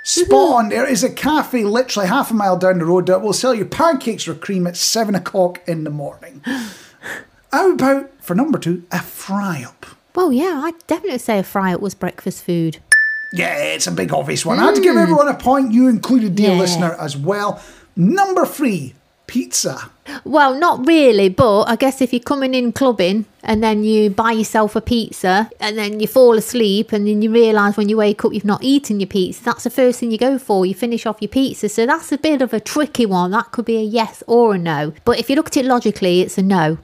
Spot 0.04 0.34
on. 0.34 0.64
Mm-hmm. 0.66 0.70
There 0.70 0.88
is 0.88 1.04
a 1.04 1.10
cafe 1.10 1.64
literally 1.64 2.08
half 2.08 2.30
a 2.30 2.34
mile 2.34 2.58
down 2.58 2.80
the 2.80 2.86
road 2.86 3.08
that 3.08 3.22
will 3.22 3.34
sell 3.34 3.56
you 3.56 3.66
pancakes 3.66 4.28
with 4.28 4.42
cream 4.42 4.68
at 4.68 4.76
seven 4.78 5.16
o'clock 5.16 5.62
in 5.68 5.86
the 5.86 5.90
morning. 5.90 6.42
How 7.52 7.72
about 7.72 8.12
for 8.22 8.36
number 8.36 8.58
two, 8.58 8.84
a 8.92 9.00
fry 9.00 9.64
up. 9.64 9.86
Well, 10.16 10.32
yeah, 10.32 10.62
I'd 10.64 10.88
definitely 10.88 11.20
say 11.20 11.40
a 11.40 11.44
fry 11.44 11.74
up 11.74 11.82
was 11.82 11.94
breakfast 11.96 12.44
food. 12.44 12.78
Yeah, 13.34 13.56
it's 13.58 13.88
a 13.88 13.92
big 13.92 14.14
obvious 14.14 14.46
one. 14.46 14.60
I 14.60 14.66
had 14.66 14.76
to 14.76 14.82
give 14.82 14.96
mm. 14.96 15.02
everyone 15.02 15.28
a 15.28 15.34
point. 15.34 15.72
You 15.72 15.88
included, 15.88 16.36
dear 16.36 16.52
Yeah. 16.52 16.60
listener, 16.60 16.96
as 17.00 17.18
well. 17.18 17.62
Number 17.96 18.46
three, 18.46 18.94
pizza. 19.28 19.90
Well, 20.26 20.56
not 20.56 20.86
really, 20.86 21.30
but 21.30 21.64
I 21.64 21.76
guess 21.76 22.02
if 22.02 22.12
you're 22.12 22.20
coming 22.20 22.54
in 22.54 22.74
clubbing 22.74 23.26
and 23.42 23.64
then 23.64 23.84
you 23.84 24.10
buy 24.10 24.32
yourself 24.34 24.76
a 24.76 24.82
pizza 24.82 25.50
and 25.60 25.78
then 25.78 26.00
you 26.00 26.08
fall 26.08 26.38
asleep 26.38 26.92
and 26.92 27.08
then 27.08 27.22
you 27.22 27.32
realise 27.32 27.78
when 27.78 27.90
you 27.90 27.98
wake 27.98 28.24
up 28.26 28.34
you've 28.34 28.46
not 28.46 28.64
eaten 28.64 29.00
your 29.00 29.08
pizza, 29.08 29.44
that's 29.44 29.64
the 29.64 29.70
first 29.70 30.00
thing 30.00 30.12
you 30.12 30.18
go 30.18 30.38
for. 30.38 30.66
You 30.66 30.76
finish 30.76 31.06
off 31.06 31.22
your 31.22 31.30
pizza. 31.30 31.70
So 31.70 31.86
that's 31.86 32.12
a 32.12 32.18
bit 32.18 32.42
of 32.42 32.54
a 32.54 32.60
tricky 32.60 33.06
one. 33.06 33.32
That 33.32 33.52
could 33.52 33.66
be 33.66 33.78
a 33.78 33.84
yes 33.84 34.24
or 34.28 34.56
a 34.56 34.58
no. 34.58 34.94
But 35.06 35.20
if 35.20 35.30
you 35.30 35.36
look 35.36 35.48
at 35.48 35.58
it 35.58 35.66
logically, 35.66 36.22
it's 36.22 36.38
a 36.38 36.44
no. 36.44 36.78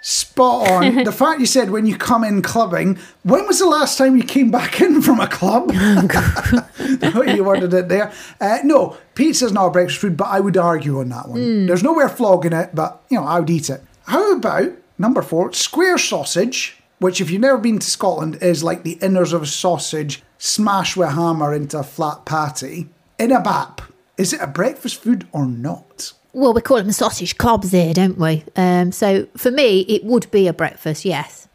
Spot 0.00 0.70
on. 0.70 1.04
the 1.04 1.12
fact 1.12 1.40
you 1.40 1.46
said 1.46 1.70
when 1.70 1.86
you 1.86 1.96
come 1.96 2.22
in 2.22 2.42
clubbing, 2.42 2.98
when 3.24 3.46
was 3.46 3.58
the 3.58 3.66
last 3.66 3.98
time 3.98 4.16
you 4.16 4.22
came 4.22 4.50
back 4.50 4.80
in 4.80 5.02
from 5.02 5.20
a 5.20 5.26
club? 5.26 5.68
the 5.68 7.12
way 7.14 7.34
you 7.36 7.44
worded 7.44 7.74
it 7.74 7.88
there. 7.88 8.12
Uh, 8.40 8.58
no, 8.62 8.96
pizza's 9.14 9.52
not 9.52 9.66
a 9.66 9.70
breakfast 9.70 10.00
food, 10.00 10.16
but 10.16 10.28
I 10.28 10.40
would 10.40 10.56
argue 10.56 11.00
on 11.00 11.08
that 11.08 11.28
one. 11.28 11.66
There's 11.66 11.82
nowhere 11.82 12.08
flogging 12.08 12.52
it, 12.52 12.70
but 12.74 13.02
you 13.08 13.18
know, 13.18 13.26
I 13.26 13.40
would 13.40 13.50
eat 13.50 13.70
it. 13.70 13.82
How 14.06 14.36
about 14.36 14.72
number 14.98 15.22
four, 15.22 15.52
square 15.52 15.98
sausage, 15.98 16.76
which 16.98 17.20
if 17.20 17.30
you've 17.30 17.40
never 17.40 17.58
been 17.58 17.78
to 17.78 17.90
Scotland 17.90 18.38
is 18.40 18.62
like 18.62 18.82
the 18.82 18.96
inners 18.96 19.32
of 19.32 19.42
a 19.42 19.46
sausage 19.46 20.22
smashed 20.38 20.96
with 20.96 21.08
a 21.08 21.12
hammer 21.12 21.54
into 21.54 21.78
a 21.78 21.82
flat 21.82 22.24
patty 22.24 22.88
in 23.18 23.32
a 23.32 23.40
bap. 23.40 23.80
Is 24.16 24.32
it 24.32 24.40
a 24.40 24.46
breakfast 24.46 25.02
food 25.02 25.26
or 25.32 25.46
not? 25.46 26.12
Well, 26.36 26.52
we 26.52 26.60
call 26.60 26.76
them 26.76 26.92
sausage 26.92 27.38
cobs 27.38 27.70
here, 27.70 27.94
don't 27.94 28.18
we? 28.18 28.44
Um, 28.56 28.92
so 28.92 29.26
for 29.38 29.50
me, 29.50 29.80
it 29.88 30.04
would 30.04 30.30
be 30.30 30.46
a 30.46 30.52
breakfast, 30.52 31.06
yes. 31.06 31.48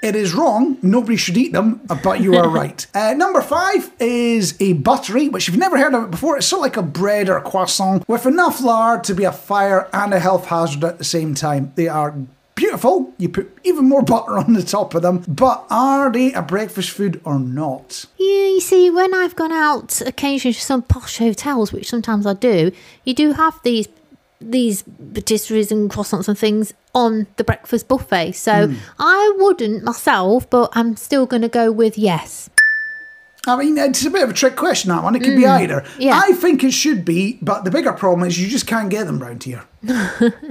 It 0.00 0.16
is 0.16 0.32
wrong. 0.32 0.78
Nobody 0.80 1.18
should 1.18 1.36
eat 1.36 1.52
them, 1.52 1.82
but 2.02 2.22
you 2.22 2.36
are 2.36 2.48
right. 2.62 2.86
Uh, 2.94 3.12
number 3.12 3.42
five 3.42 3.92
is 4.00 4.56
a 4.58 4.72
buttery, 4.72 5.28
which 5.28 5.48
you've 5.48 5.58
never 5.58 5.76
heard 5.76 5.92
of 5.92 6.04
it 6.04 6.10
before. 6.10 6.38
It's 6.38 6.46
sort 6.46 6.60
of 6.60 6.62
like 6.62 6.78
a 6.78 6.82
bread 6.82 7.28
or 7.28 7.36
a 7.36 7.42
croissant 7.42 8.08
with 8.08 8.24
enough 8.24 8.62
lard 8.62 9.04
to 9.04 9.14
be 9.14 9.24
a 9.24 9.32
fire 9.32 9.90
and 9.92 10.14
a 10.14 10.18
health 10.18 10.46
hazard 10.46 10.82
at 10.82 10.96
the 10.96 11.04
same 11.04 11.34
time. 11.34 11.70
They 11.74 11.88
are 11.88 12.16
beautiful. 12.54 13.12
You 13.18 13.28
put 13.28 13.54
even 13.64 13.86
more 13.86 14.02
butter 14.14 14.38
on 14.38 14.54
the 14.54 14.62
top 14.62 14.94
of 14.94 15.02
them, 15.02 15.26
but 15.28 15.66
are 15.68 16.10
they 16.10 16.32
a 16.32 16.40
breakfast 16.40 16.88
food 16.88 17.20
or 17.24 17.38
not? 17.38 18.06
Yeah, 18.16 18.46
you 18.46 18.62
see, 18.62 18.88
when 18.88 19.12
I've 19.12 19.36
gone 19.36 19.52
out 19.52 20.00
occasionally 20.00 20.54
to 20.54 20.60
some 20.60 20.80
posh 20.80 21.18
hotels, 21.18 21.70
which 21.70 21.90
sometimes 21.90 22.24
I 22.24 22.32
do, 22.32 22.72
you 23.04 23.12
do 23.12 23.32
have 23.32 23.60
these 23.62 23.88
these 24.50 24.82
patisseries 25.12 25.70
and 25.70 25.90
croissants 25.90 26.28
and 26.28 26.38
things 26.38 26.74
on 26.94 27.26
the 27.36 27.44
breakfast 27.44 27.88
buffet. 27.88 28.32
So 28.32 28.72
I 28.98 29.34
wouldn't 29.38 29.84
myself, 29.84 30.48
but 30.50 30.70
I'm 30.74 30.96
still 30.96 31.26
going 31.26 31.42
to 31.42 31.48
go 31.48 31.70
with 31.72 31.96
yes. 31.96 32.50
I 33.44 33.56
mean, 33.56 33.76
it's 33.76 34.04
a 34.04 34.10
bit 34.10 34.22
of 34.22 34.30
a 34.30 34.32
trick 34.32 34.54
question, 34.54 34.90
that 34.90 35.02
one. 35.02 35.16
It 35.16 35.22
could 35.24 35.34
be 35.36 35.44
either. 35.46 35.84
yeah. 35.98 36.20
I 36.22 36.30
think 36.32 36.62
it 36.62 36.70
should 36.72 37.04
be, 37.04 37.38
but 37.42 37.64
the 37.64 37.72
bigger 37.72 37.92
problem 37.92 38.26
is 38.28 38.40
you 38.40 38.46
just 38.48 38.68
can't 38.68 38.88
get 38.88 39.06
them 39.06 39.18
round 39.18 39.42
here. 39.42 39.64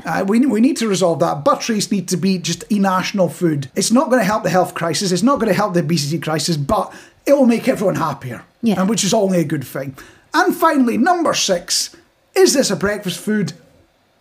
uh, 0.06 0.26
we, 0.28 0.46
we 0.46 0.60
need 0.60 0.76
to 0.78 0.90
resolve 0.90 1.20
that. 1.20 1.46
Butteries 1.46 1.90
need 1.90 2.10
to 2.10 2.18
be 2.18 2.38
just 2.38 2.66
a 2.70 2.78
national 2.80 3.30
food. 3.30 3.70
It's 3.78 3.94
not 3.94 4.08
going 4.10 4.20
to 4.20 4.26
help 4.26 4.44
the 4.44 4.50
health 4.50 4.74
crisis, 4.74 5.14
it's 5.14 5.24
not 5.24 5.36
going 5.40 5.48
to 5.48 5.54
help 5.54 5.74
the 5.74 5.80
obesity 5.80 6.20
crisis, 6.20 6.58
but 6.58 6.94
it 7.26 7.32
will 7.32 7.46
make 7.46 7.70
everyone 7.70 7.96
happier, 7.96 8.44
Yeah. 8.62 8.82
and 8.82 8.90
which 8.90 9.06
is 9.06 9.14
only 9.14 9.40
a 9.40 9.46
good 9.46 9.64
thing. 9.64 9.96
And 10.34 10.54
finally, 10.54 10.98
number 10.98 11.34
six 11.34 11.96
is 12.36 12.54
this 12.54 12.70
a 12.72 12.76
breakfast 12.76 13.20
food? 13.20 13.54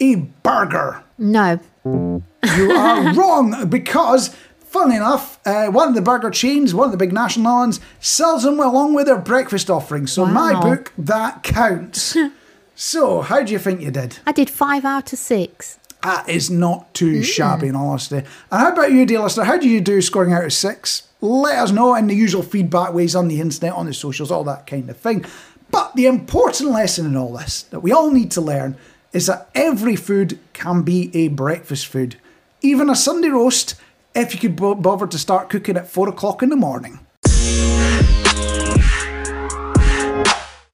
A 0.01 0.17
burger. 0.17 1.03
No. 1.19 1.61
You 1.85 2.23
are 2.73 3.15
wrong 3.15 3.69
because, 3.69 4.35
funnily 4.59 4.97
enough, 4.97 5.39
uh, 5.47 5.67
one 5.67 5.89
of 5.89 5.95
the 5.95 6.03
burger 6.03 6.31
chains, 6.31 6.75
one 6.75 6.87
of 6.87 6.93
the 6.93 6.99
big 6.99 7.13
national 7.13 7.55
ones, 7.55 7.81
sells 8.01 8.45
them 8.45 8.59
along 8.61 8.95
with 8.95 9.07
their 9.07 9.19
breakfast 9.19 9.71
offerings. 9.71 10.13
So, 10.13 10.25
in 10.25 10.33
my 10.33 10.59
book, 10.59 10.93
that 10.97 11.43
counts. 11.43 12.17
so, 12.75 13.21
how 13.21 13.43
do 13.43 13.53
you 13.53 13.59
think 13.59 13.83
you 13.83 13.91
did? 13.91 14.19
I 14.27 14.33
did 14.33 14.49
five 14.49 14.85
out 14.85 15.13
of 15.13 15.19
six. 15.19 15.79
That 16.03 16.29
is 16.29 16.51
not 16.51 16.95
too 16.95 17.23
shabby, 17.23 17.69
in 17.69 17.77
all 17.77 17.91
honesty. 17.91 18.17
And 18.17 18.27
how 18.51 18.73
about 18.73 18.91
you, 18.91 19.05
dear 19.05 19.21
listener? 19.21 19.45
How 19.45 19.59
do 19.59 19.69
you 19.69 19.83
do 19.83 20.01
scoring 20.01 20.33
out 20.33 20.45
of 20.45 20.53
six? 20.55 21.09
Let 21.21 21.59
us 21.59 21.71
know 21.71 21.95
in 21.95 22.07
the 22.07 22.15
usual 22.15 22.43
feedback 22.43 22.95
ways 22.95 23.15
on 23.15 23.29
the 23.29 23.39
internet, 23.39 23.75
on 23.75 23.85
the 23.85 23.93
socials, 23.93 24.31
all 24.31 24.45
that 24.45 24.67
kind 24.67 24.89
of 24.89 24.97
thing. 24.97 25.27
But 25.71 25.95
the 25.95 26.07
important 26.07 26.71
lesson 26.71 27.05
in 27.05 27.17
all 27.17 27.35
this 27.35 27.65
that 27.65 27.81
we 27.81 27.93
all 27.93 28.11
need 28.11 28.31
to 28.33 28.41
learn 28.41 28.77
is 29.13 29.27
that 29.27 29.51
every 29.55 29.97
food 29.97 30.39
can 30.53 30.83
be 30.83 31.11
a 31.15 31.29
breakfast 31.29 31.87
food. 31.87 32.17
Even 32.63 32.89
a 32.91 32.95
Sunday 32.97 33.29
roast, 33.29 33.75
if 34.15 34.35
you 34.35 34.41
could 34.41 34.57
bo- 34.57 34.75
bother 34.75 35.07
to 35.07 35.19
start 35.19 35.49
cooking 35.49 35.77
at 35.77 35.89
four 35.89 36.09
o'clock 36.09 36.43
in 36.43 36.49
the 36.49 36.57
morning. 36.57 37.01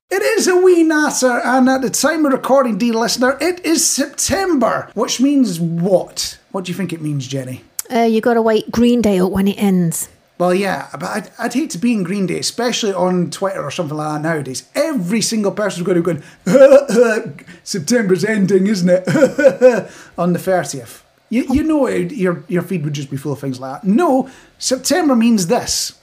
It 0.09 0.23
is 0.23 0.47
a 0.49 0.57
wee 0.57 0.83
natter, 0.83 1.41
and 1.45 1.69
at 1.69 1.83
the 1.83 1.91
time 1.91 2.25
of 2.27 2.33
recording, 2.33 2.79
dear 2.79 2.95
listener, 2.95 3.37
it 3.41 3.65
is 3.65 3.87
September, 3.87 4.91
which 4.95 5.21
means 5.21 5.59
what? 5.59 6.39
What 6.53 6.65
do 6.65 6.73
you 6.73 6.77
think 6.77 6.93
it 6.93 7.01
means, 7.01 7.27
Jenny? 7.27 7.65
Uh, 7.93 8.01
you 8.01 8.21
got 8.21 8.35
to 8.35 8.43
wait 8.43 8.71
Green 8.71 9.01
Day 9.01 9.21
up 9.21 9.31
when 9.31 9.49
it 9.49 9.59
ends. 9.59 10.09
Well, 10.39 10.55
yeah, 10.55 10.89
but 10.93 11.05
I'd, 11.05 11.31
I'd 11.39 11.55
hate 11.55 11.71
to 11.71 11.79
be 11.79 11.93
in 11.93 12.03
Green 12.03 12.27
Day, 12.27 12.39
especially 12.39 12.93
on 12.93 13.31
Twitter 13.31 13.63
or 13.63 13.71
something 13.71 13.97
like 13.97 14.23
that 14.23 14.29
nowadays. 14.29 14.69
Every 14.75 15.23
single 15.23 15.53
person's 15.53 15.87
going 15.87 16.03
to 16.03 16.15
be 16.15 16.21
going, 16.45 17.39
September's 17.65 18.25
ending, 18.25 18.67
isn't 18.67 18.89
it? 18.89 19.05
on 20.19 20.35
the 20.35 20.39
30th. 20.39 21.03
You, 21.31 21.45
you 21.53 21.63
know 21.63 21.87
it, 21.87 22.13
your, 22.13 22.45
your 22.49 22.63
feed 22.63 22.85
would 22.85 22.93
just 22.93 23.11
be 23.11 23.17
full 23.17 23.33
of 23.33 23.41
things 23.41 23.59
like 23.59 23.81
that. 23.81 23.89
No, 23.89 24.29
September 24.59 25.17
means 25.17 25.47
this. 25.47 25.99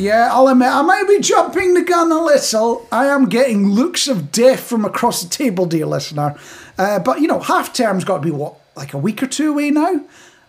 Yeah, 0.00 0.30
I'll 0.32 0.48
admit, 0.48 0.68
I 0.68 0.80
might 0.80 1.06
be 1.06 1.20
jumping 1.20 1.74
the 1.74 1.82
gun 1.82 2.10
a 2.10 2.22
little. 2.22 2.86
I 2.90 3.06
am 3.06 3.28
getting 3.28 3.68
looks 3.68 4.08
of 4.08 4.32
death 4.32 4.60
from 4.60 4.86
across 4.86 5.22
the 5.22 5.28
table, 5.28 5.66
dear 5.66 5.84
listener. 5.84 6.36
Uh, 6.78 6.98
but, 7.00 7.20
you 7.20 7.28
know, 7.28 7.40
half 7.40 7.74
term's 7.74 8.04
got 8.04 8.18
to 8.18 8.22
be, 8.22 8.30
what, 8.30 8.54
like 8.74 8.94
a 8.94 8.98
week 8.98 9.22
or 9.22 9.26
two 9.26 9.50
away 9.52 9.70
now? 9.70 10.00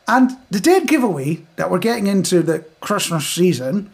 And 0.07 0.31
the 0.49 0.61
dead 0.61 0.87
giveaway 0.87 1.41
that 1.57 1.69
we're 1.69 1.79
getting 1.79 2.07
into 2.07 2.41
the 2.41 2.59
Christmas 2.79 3.27
season 3.27 3.91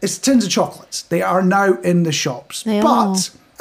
is 0.00 0.16
tins 0.16 0.44
of 0.44 0.50
chocolates. 0.50 1.02
They 1.02 1.22
are 1.22 1.42
now 1.42 1.74
in 1.80 2.04
the 2.04 2.12
shops. 2.12 2.62
They 2.62 2.80
but 2.80 2.88
are. 2.88 3.16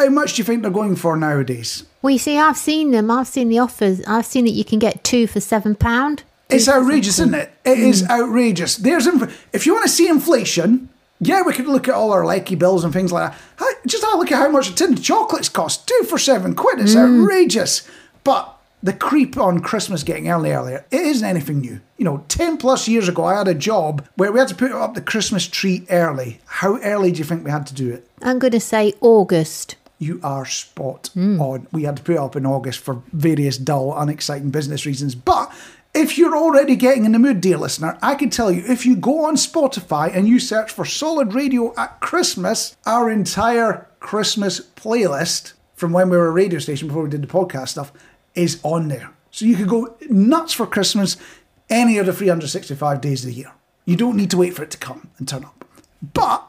how 0.05 0.09
much 0.09 0.35
do 0.35 0.41
you 0.41 0.43
think 0.43 0.61
they're 0.61 0.71
going 0.71 0.95
for 0.95 1.17
nowadays? 1.17 1.83
Well, 2.03 2.11
you 2.11 2.19
see, 2.19 2.37
I've 2.37 2.57
seen 2.57 2.91
them. 2.91 3.09
I've 3.09 3.27
seen 3.27 3.49
the 3.49 3.57
offers. 3.57 4.01
I've 4.05 4.27
seen 4.27 4.45
that 4.45 4.51
you 4.51 4.63
can 4.63 4.77
get 4.77 5.03
two 5.03 5.25
for 5.25 5.39
seven 5.39 5.73
pound. 5.73 6.23
It's 6.47 6.69
outrageous, 6.69 7.17
isn't 7.19 7.33
it? 7.33 7.51
It 7.65 7.79
is 7.79 8.07
outrageous. 8.07 8.77
There's 8.77 9.07
inf- 9.07 9.47
if 9.51 9.65
you 9.65 9.73
want 9.73 9.85
to 9.85 9.91
see 9.91 10.07
inflation, 10.07 10.89
yeah, 11.19 11.41
we 11.41 11.53
could 11.53 11.67
look 11.67 11.87
at 11.87 11.93
all 11.93 12.11
our 12.11 12.25
lecky 12.25 12.55
bills 12.55 12.83
and 12.83 12.93
things 12.93 13.11
like 13.11 13.31
that. 13.31 13.85
Just 13.85 14.03
have 14.03 14.13
a 14.13 14.17
look 14.17 14.31
at 14.31 14.37
how 14.37 14.49
much 14.49 14.69
a 14.69 14.75
tin 14.75 14.93
of 14.93 15.03
chocolates 15.03 15.49
cost. 15.49 15.87
Two 15.87 16.03
for 16.03 16.17
seven 16.17 16.55
quid. 16.55 16.79
It's 16.79 16.95
mm. 16.95 17.23
outrageous. 17.23 17.87
But 18.23 18.55
the 18.81 18.93
creep 18.93 19.37
on 19.37 19.59
Christmas 19.59 20.03
getting 20.03 20.29
early 20.29 20.51
earlier, 20.51 20.85
it 20.91 21.01
isn't 21.01 21.27
anything 21.27 21.59
new. 21.59 21.81
You 21.97 22.05
know, 22.05 22.23
10 22.29 22.57
plus 22.57 22.87
years 22.87 23.09
ago, 23.09 23.25
I 23.25 23.37
had 23.37 23.47
a 23.47 23.53
job 23.53 24.07
where 24.15 24.31
we 24.31 24.39
had 24.39 24.47
to 24.49 24.55
put 24.55 24.71
up 24.71 24.93
the 24.93 25.01
Christmas 25.01 25.47
tree 25.47 25.85
early. 25.89 26.39
How 26.45 26.77
early 26.81 27.11
do 27.11 27.19
you 27.19 27.25
think 27.25 27.43
we 27.43 27.51
had 27.51 27.67
to 27.67 27.73
do 27.73 27.91
it? 27.91 28.07
I'm 28.21 28.39
going 28.39 28.51
to 28.51 28.59
say 28.59 28.93
August. 29.01 29.75
You 29.97 30.21
are 30.23 30.45
spot 30.45 31.09
mm. 31.15 31.39
on. 31.41 31.67
We 31.73 31.83
had 31.83 31.97
to 31.97 32.03
put 32.03 32.15
it 32.15 32.19
up 32.19 32.37
in 32.37 32.45
August 32.45 32.79
for 32.79 33.01
various 33.11 33.57
dull, 33.57 33.97
unexciting 33.97 34.51
business 34.51 34.85
reasons. 34.85 35.13
But 35.13 35.51
if 35.93 36.17
you're 36.17 36.37
already 36.37 36.75
getting 36.75 37.05
in 37.05 37.11
the 37.11 37.19
mood, 37.19 37.41
dear 37.41 37.57
listener, 37.57 37.97
I 38.01 38.15
can 38.15 38.29
tell 38.29 38.51
you 38.51 38.63
if 38.67 38.85
you 38.85 38.95
go 38.95 39.25
on 39.25 39.35
Spotify 39.35 40.15
and 40.15 40.27
you 40.27 40.39
search 40.39 40.71
for 40.71 40.85
Solid 40.85 41.33
Radio 41.33 41.73
at 41.75 41.99
Christmas, 41.99 42.77
our 42.85 43.09
entire 43.09 43.87
Christmas 43.99 44.59
playlist 44.59 45.53
from 45.75 45.91
when 45.91 46.09
we 46.09 46.17
were 46.17 46.27
a 46.27 46.31
radio 46.31 46.59
station 46.59 46.87
before 46.87 47.03
we 47.03 47.09
did 47.09 47.23
the 47.23 47.27
podcast 47.27 47.69
stuff 47.69 47.91
is 48.35 48.59
on 48.63 48.87
there. 48.87 49.11
So 49.31 49.45
you 49.45 49.55
could 49.55 49.69
go 49.69 49.95
nuts 50.09 50.53
for 50.53 50.65
Christmas 50.65 51.17
any 51.69 51.97
of 51.97 52.05
the 52.05 52.13
365 52.13 53.01
days 53.01 53.23
of 53.23 53.31
the 53.31 53.35
year. 53.35 53.51
You 53.85 53.95
don't 53.95 54.17
need 54.17 54.31
to 54.31 54.37
wait 54.37 54.55
for 54.55 54.63
it 54.63 54.71
to 54.71 54.77
come 54.77 55.09
and 55.17 55.27
turn 55.27 55.45
up. 55.45 55.65
But 56.13 56.45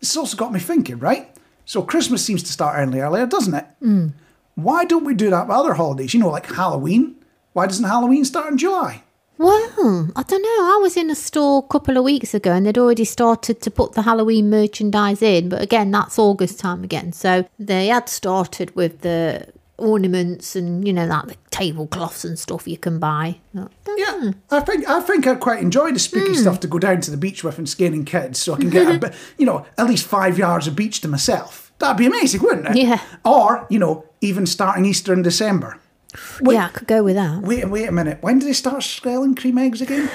this 0.00 0.16
also 0.16 0.36
got 0.36 0.52
me 0.52 0.60
thinking, 0.60 0.98
right? 0.98 1.34
So 1.64 1.82
Christmas 1.82 2.24
seems 2.24 2.42
to 2.44 2.52
start 2.52 2.76
early 2.78 3.00
earlier, 3.00 3.26
doesn't 3.26 3.54
it? 3.54 3.66
Mm. 3.82 4.12
Why 4.54 4.84
don't 4.84 5.04
we 5.04 5.14
do 5.14 5.30
that 5.30 5.48
with 5.48 5.56
other 5.56 5.74
holidays? 5.74 6.14
You 6.14 6.20
know, 6.20 6.30
like 6.30 6.46
Halloween. 6.46 7.16
Why 7.54 7.66
doesn't 7.66 7.84
Halloween 7.84 8.24
start 8.24 8.50
in 8.50 8.58
July? 8.58 9.02
Well, 9.38 10.10
I 10.14 10.22
don't 10.22 10.42
know. 10.42 10.76
I 10.76 10.78
was 10.82 10.96
in 10.96 11.08
a 11.08 11.14
store 11.14 11.64
a 11.64 11.68
couple 11.68 11.96
of 11.96 12.04
weeks 12.04 12.34
ago 12.34 12.52
and 12.52 12.66
they'd 12.66 12.78
already 12.78 13.04
started 13.04 13.60
to 13.62 13.70
put 13.70 13.92
the 13.92 14.02
Halloween 14.02 14.50
merchandise 14.50 15.22
in. 15.22 15.48
But 15.48 15.62
again, 15.62 15.90
that's 15.90 16.18
August 16.18 16.58
time 16.60 16.84
again. 16.84 17.12
So 17.12 17.48
they 17.58 17.88
had 17.88 18.08
started 18.08 18.74
with 18.76 19.00
the 19.00 19.48
ornaments 19.76 20.54
and, 20.54 20.86
you 20.86 20.92
know, 20.92 21.06
like 21.06 21.26
the 21.26 21.36
tablecloths 21.50 22.24
and 22.24 22.38
stuff 22.38 22.66
you 22.66 22.76
can 22.76 22.98
buy. 22.98 23.38
Don't 23.54 23.70
Yeah, 23.96 24.18
know. 24.20 24.34
I 24.50 24.60
think 24.60 24.88
I 24.88 25.00
think 25.00 25.26
I'd 25.26 25.40
quite 25.40 25.62
enjoy 25.62 25.92
the 25.92 25.98
spooky 25.98 26.32
hmm. 26.32 26.40
stuff 26.40 26.60
to 26.60 26.68
go 26.68 26.78
down 26.78 27.00
to 27.02 27.10
the 27.10 27.16
beach 27.16 27.42
with 27.44 27.58
and 27.58 27.68
scaring 27.68 28.04
kids, 28.04 28.40
so 28.40 28.54
I 28.54 28.58
can 28.58 28.70
get 28.70 28.94
a 28.94 28.98
bit, 28.98 29.14
you 29.38 29.46
know, 29.46 29.66
at 29.78 29.86
least 29.86 30.06
five 30.06 30.38
yards 30.38 30.66
of 30.66 30.76
beach 30.76 31.00
to 31.02 31.08
myself. 31.08 31.72
That'd 31.78 31.96
be 31.98 32.06
amazing, 32.06 32.42
wouldn't 32.42 32.68
it? 32.68 32.76
Yeah. 32.76 33.00
Or 33.24 33.66
you 33.68 33.78
know, 33.80 34.06
even 34.20 34.46
starting 34.46 34.84
Easter 34.84 35.12
in 35.12 35.22
December. 35.22 35.78
Wait, 36.40 36.54
Yeah, 36.54 36.66
I 36.66 36.68
could 36.68 36.86
go 36.88 37.02
with 37.02 37.16
that. 37.16 37.42
wait, 37.42 37.68
wait 37.68 37.88
a 37.88 37.92
minute. 37.92 38.18
When 38.22 38.38
do 38.38 38.46
they 38.46 38.52
start 38.52 38.82
selling 38.82 39.34
cream 39.34 39.58
eggs 39.58 39.80
again? 39.80 40.10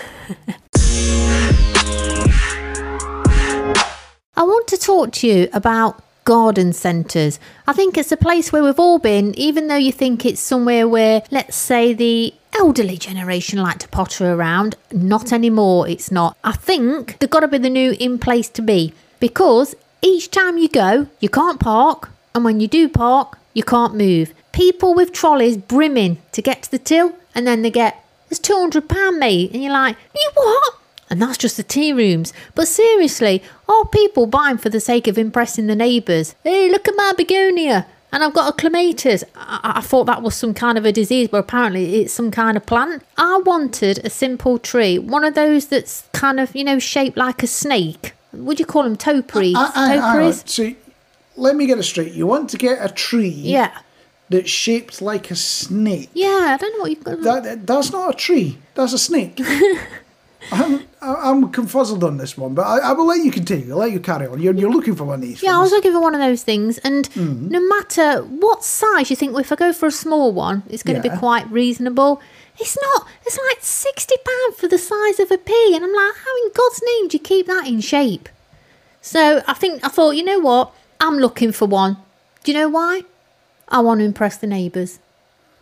I 4.37 4.43
want 4.43 4.67
to 4.69 4.77
talk 4.77 5.11
to 5.13 5.27
you 5.27 5.49
about 5.51 6.01
garden 6.23 6.71
centres. 6.73 7.39
I 7.67 7.73
think 7.73 7.97
it's 7.97 8.11
a 8.11 8.17
place 8.17 8.51
where 8.51 8.63
we've 8.63 8.79
all 8.79 8.99
been, 8.99 9.37
even 9.37 9.67
though 9.67 9.75
you 9.75 9.91
think 9.91 10.25
it's 10.25 10.39
somewhere 10.39 10.87
where, 10.87 11.23
let's 11.31 11.55
say, 11.57 11.93
the 11.93 12.33
elderly 12.57 12.97
generation 12.97 13.59
like 13.59 13.79
to 13.79 13.87
potter 13.89 14.31
around. 14.33 14.75
Not 14.93 15.33
anymore, 15.33 15.87
it's 15.89 16.11
not. 16.11 16.37
I 16.43 16.53
think 16.53 17.19
they've 17.19 17.29
got 17.29 17.41
to 17.41 17.47
be 17.49 17.57
the 17.57 17.69
new 17.69 17.95
in 17.99 18.17
place 18.19 18.47
to 18.49 18.61
be 18.61 18.93
because 19.19 19.75
each 20.01 20.31
time 20.31 20.57
you 20.57 20.69
go, 20.69 21.07
you 21.19 21.27
can't 21.29 21.59
park, 21.59 22.09
and 22.33 22.45
when 22.45 22.59
you 22.61 22.67
do 22.69 22.87
park, 22.87 23.37
you 23.53 23.63
can't 23.63 23.95
move. 23.95 24.33
People 24.59 24.93
with 24.93 25.13
trolleys 25.13 25.55
brimming 25.55 26.17
to 26.33 26.41
get 26.41 26.63
to 26.63 26.71
the 26.71 26.79
till, 26.79 27.13
and 27.33 27.47
then 27.47 27.61
they 27.61 27.71
get, 27.71 28.03
there's 28.27 28.41
£200, 28.41 29.17
mate. 29.17 29.51
And 29.53 29.63
you're 29.63 29.71
like, 29.71 29.95
you 30.13 30.31
what? 30.33 30.73
And 31.09 31.21
that's 31.21 31.37
just 31.37 31.55
the 31.55 31.63
tea 31.63 31.93
rooms. 31.93 32.33
But 32.55 32.67
seriously, 32.67 33.41
are 33.69 33.85
people 33.87 34.25
buying 34.27 34.57
for 34.57 34.67
the 34.67 34.81
sake 34.81 35.07
of 35.07 35.17
impressing 35.17 35.67
the 35.67 35.77
neighbours? 35.77 36.35
Hey, 36.43 36.69
look 36.69 36.89
at 36.89 36.97
my 36.97 37.13
begonia. 37.15 37.87
And 38.11 38.21
I've 38.21 38.33
got 38.33 38.49
a 38.49 38.51
clematis. 38.51 39.23
I, 39.33 39.75
I 39.77 39.79
thought 39.79 40.07
that 40.07 40.21
was 40.21 40.35
some 40.35 40.53
kind 40.53 40.77
of 40.77 40.83
a 40.83 40.91
disease, 40.91 41.29
but 41.29 41.37
apparently 41.37 42.01
it's 42.01 42.11
some 42.11 42.29
kind 42.29 42.57
of 42.57 42.65
plant. 42.65 43.03
I 43.17 43.41
wanted 43.45 44.05
a 44.05 44.09
simple 44.09 44.59
tree, 44.59 44.99
one 44.99 45.23
of 45.23 45.35
those 45.35 45.67
that's 45.67 46.09
kind 46.11 46.37
of, 46.37 46.53
you 46.53 46.65
know, 46.65 46.79
shaped 46.79 47.15
like 47.15 47.43
a 47.43 47.47
snake. 47.47 48.11
Would 48.33 48.59
you 48.59 48.65
call 48.65 48.83
them 48.83 48.97
topiaries? 48.97 49.55
Uh, 49.55 49.59
uh, 49.59 49.63
uh, 49.63 49.71
I, 49.73 49.93
I, 49.93 49.97
on. 49.99 50.01
topiaries? 50.01 50.43
So 50.47 50.73
let 51.37 51.55
me 51.55 51.65
get 51.65 51.77
it 51.77 51.83
straight. 51.83 52.11
You 52.11 52.27
want 52.27 52.49
to 52.49 52.57
get 52.57 52.77
a 52.83 52.93
tree 52.93 53.29
Yeah. 53.29 53.71
That's 54.29 54.49
shaped 54.49 55.01
like 55.01 55.31
a 55.31 55.35
snake. 55.35 56.09
Yeah, 56.13 56.27
I 56.53 56.57
don't 56.57 56.73
know 56.77 56.81
what 56.81 56.91
you've 56.91 57.03
got. 57.03 57.21
That, 57.21 57.43
that- 57.43 57.67
that's 57.67 57.91
not 57.91 58.13
a 58.13 58.17
tree. 58.17 58.57
That's 58.75 58.93
a 58.93 58.99
snake. 58.99 59.39
I'm, 60.51 60.87
I'm 61.01 61.51
confuzzled 61.51 62.01
on 62.03 62.17
this 62.17 62.37
one, 62.37 62.53
but 62.55 62.63
I, 62.65 62.79
I 62.79 62.91
will 62.93 63.05
let 63.05 63.23
you 63.23 63.29
continue. 63.31 63.71
I'll 63.71 63.77
let 63.79 63.91
you 63.91 63.99
carry 63.99 64.25
on. 64.25 64.41
You're, 64.41 64.53
you're 64.55 64.71
looking 64.71 64.95
for 64.95 65.03
one 65.03 65.15
of 65.15 65.21
these. 65.21 65.43
Yeah, 65.43 65.57
I 65.57 65.59
was 65.61 65.71
looking 65.71 65.91
for 65.91 65.99
one 66.01 66.15
of 66.15 66.21
those 66.21 66.43
things, 66.43 66.77
and 66.79 67.09
Mm-hmm. 67.11 67.49
no 67.49 67.59
matter 67.59 68.21
what 68.23 68.63
size 68.63 69.09
you 69.09 69.15
think, 69.15 69.33
well, 69.33 69.41
if 69.41 69.51
I 69.51 69.55
go 69.55 69.73
for 69.73 69.85
a 69.87 69.91
small 69.91 70.31
one, 70.31 70.63
it's 70.69 70.81
going 70.83 71.01
to 71.01 71.07
be 71.09 71.15
quite 71.17 71.49
reasonable. 71.51 72.21
It's 72.57 72.77
not. 72.81 73.07
It's 73.25 73.37
like 73.49 73.57
sixty 73.61 74.15
pound 74.25 74.55
for 74.55 74.67
the 74.67 74.77
size 74.77 75.19
of 75.19 75.29
a 75.31 75.37
pea, 75.37 75.73
and 75.75 75.83
I'm 75.83 75.93
like, 75.93 76.13
how 76.15 76.45
in 76.45 76.51
God's 76.53 76.81
name 76.85 77.07
do 77.09 77.17
you 77.17 77.23
keep 77.23 77.47
that 77.47 77.67
in 77.67 77.79
shape? 77.81 78.27
So 79.01 79.41
I 79.47 79.53
think 79.53 79.83
I 79.85 79.89
thought, 79.89 80.11
you 80.11 80.23
know 80.23 80.39
what? 80.39 80.73
I'm 80.99 81.17
looking 81.19 81.51
for 81.51 81.67
one. 81.67 81.97
Do 82.43 82.51
you 82.51 82.57
know 82.57 82.69
why? 82.69 83.03
I 83.69 83.79
want 83.81 83.99
to 83.99 84.05
impress 84.05 84.37
the 84.37 84.47
neighbours. 84.47 84.99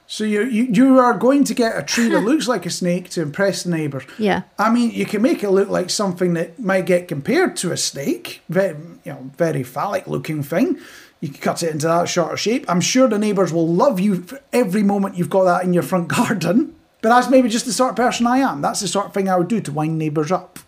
So 0.10 0.24
you, 0.24 0.44
you 0.46 0.64
you 0.64 1.00
are 1.00 1.14
going 1.14 1.44
to 1.44 1.54
get 1.54 1.78
a 1.78 1.84
tree 1.84 2.08
that 2.08 2.22
looks 2.24 2.48
like 2.48 2.66
a 2.66 2.70
snake 2.70 3.10
to 3.12 3.22
impress 3.22 3.64
the 3.64 3.72
neighbours. 3.72 4.04
Yeah. 4.18 4.44
I 4.58 4.70
mean, 4.70 4.92
you 4.92 5.06
can 5.06 5.22
make 5.22 5.44
it 5.44 5.50
look 5.50 5.68
like 5.68 5.90
something 5.90 6.34
that 6.34 6.58
might 6.60 6.86
get 6.86 7.10
compared 7.10 7.58
to 7.58 7.74
a 7.74 7.78
snake, 7.78 8.42
very 8.48 8.78
you 9.04 9.12
know, 9.12 9.32
very 9.38 9.64
phallic 9.64 10.08
looking 10.08 10.44
thing. 10.44 10.80
You 11.20 11.30
can 11.30 11.42
cut 11.42 11.62
it 11.62 11.72
into 11.72 11.88
that 11.88 12.08
sort 12.08 12.32
of 12.32 12.40
shape. 12.40 12.66
I'm 12.70 12.80
sure 12.80 13.10
the 13.10 13.20
neighbours 13.20 13.52
will 13.52 13.68
love 13.68 14.00
you 14.00 14.22
for 14.22 14.40
every 14.54 14.84
moment 14.84 15.18
you've 15.18 15.30
got 15.30 15.44
that 15.44 15.64
in 15.66 15.74
your 15.74 15.84
front 15.84 16.08
garden. 16.20 16.74
But 17.02 17.10
that's 17.10 17.30
maybe 17.30 17.50
just 17.50 17.66
the 17.66 17.74
sort 17.74 17.92
of 17.92 17.96
person 17.96 18.28
I 18.28 18.38
am. 18.38 18.62
That's 18.62 18.80
the 18.80 18.88
sort 18.88 19.08
of 19.08 19.14
thing 19.14 19.28
I 19.30 19.38
would 19.38 19.48
do 19.48 19.62
to 19.62 19.72
wind 19.72 19.98
neighbours 19.98 20.32
up. 20.32 20.60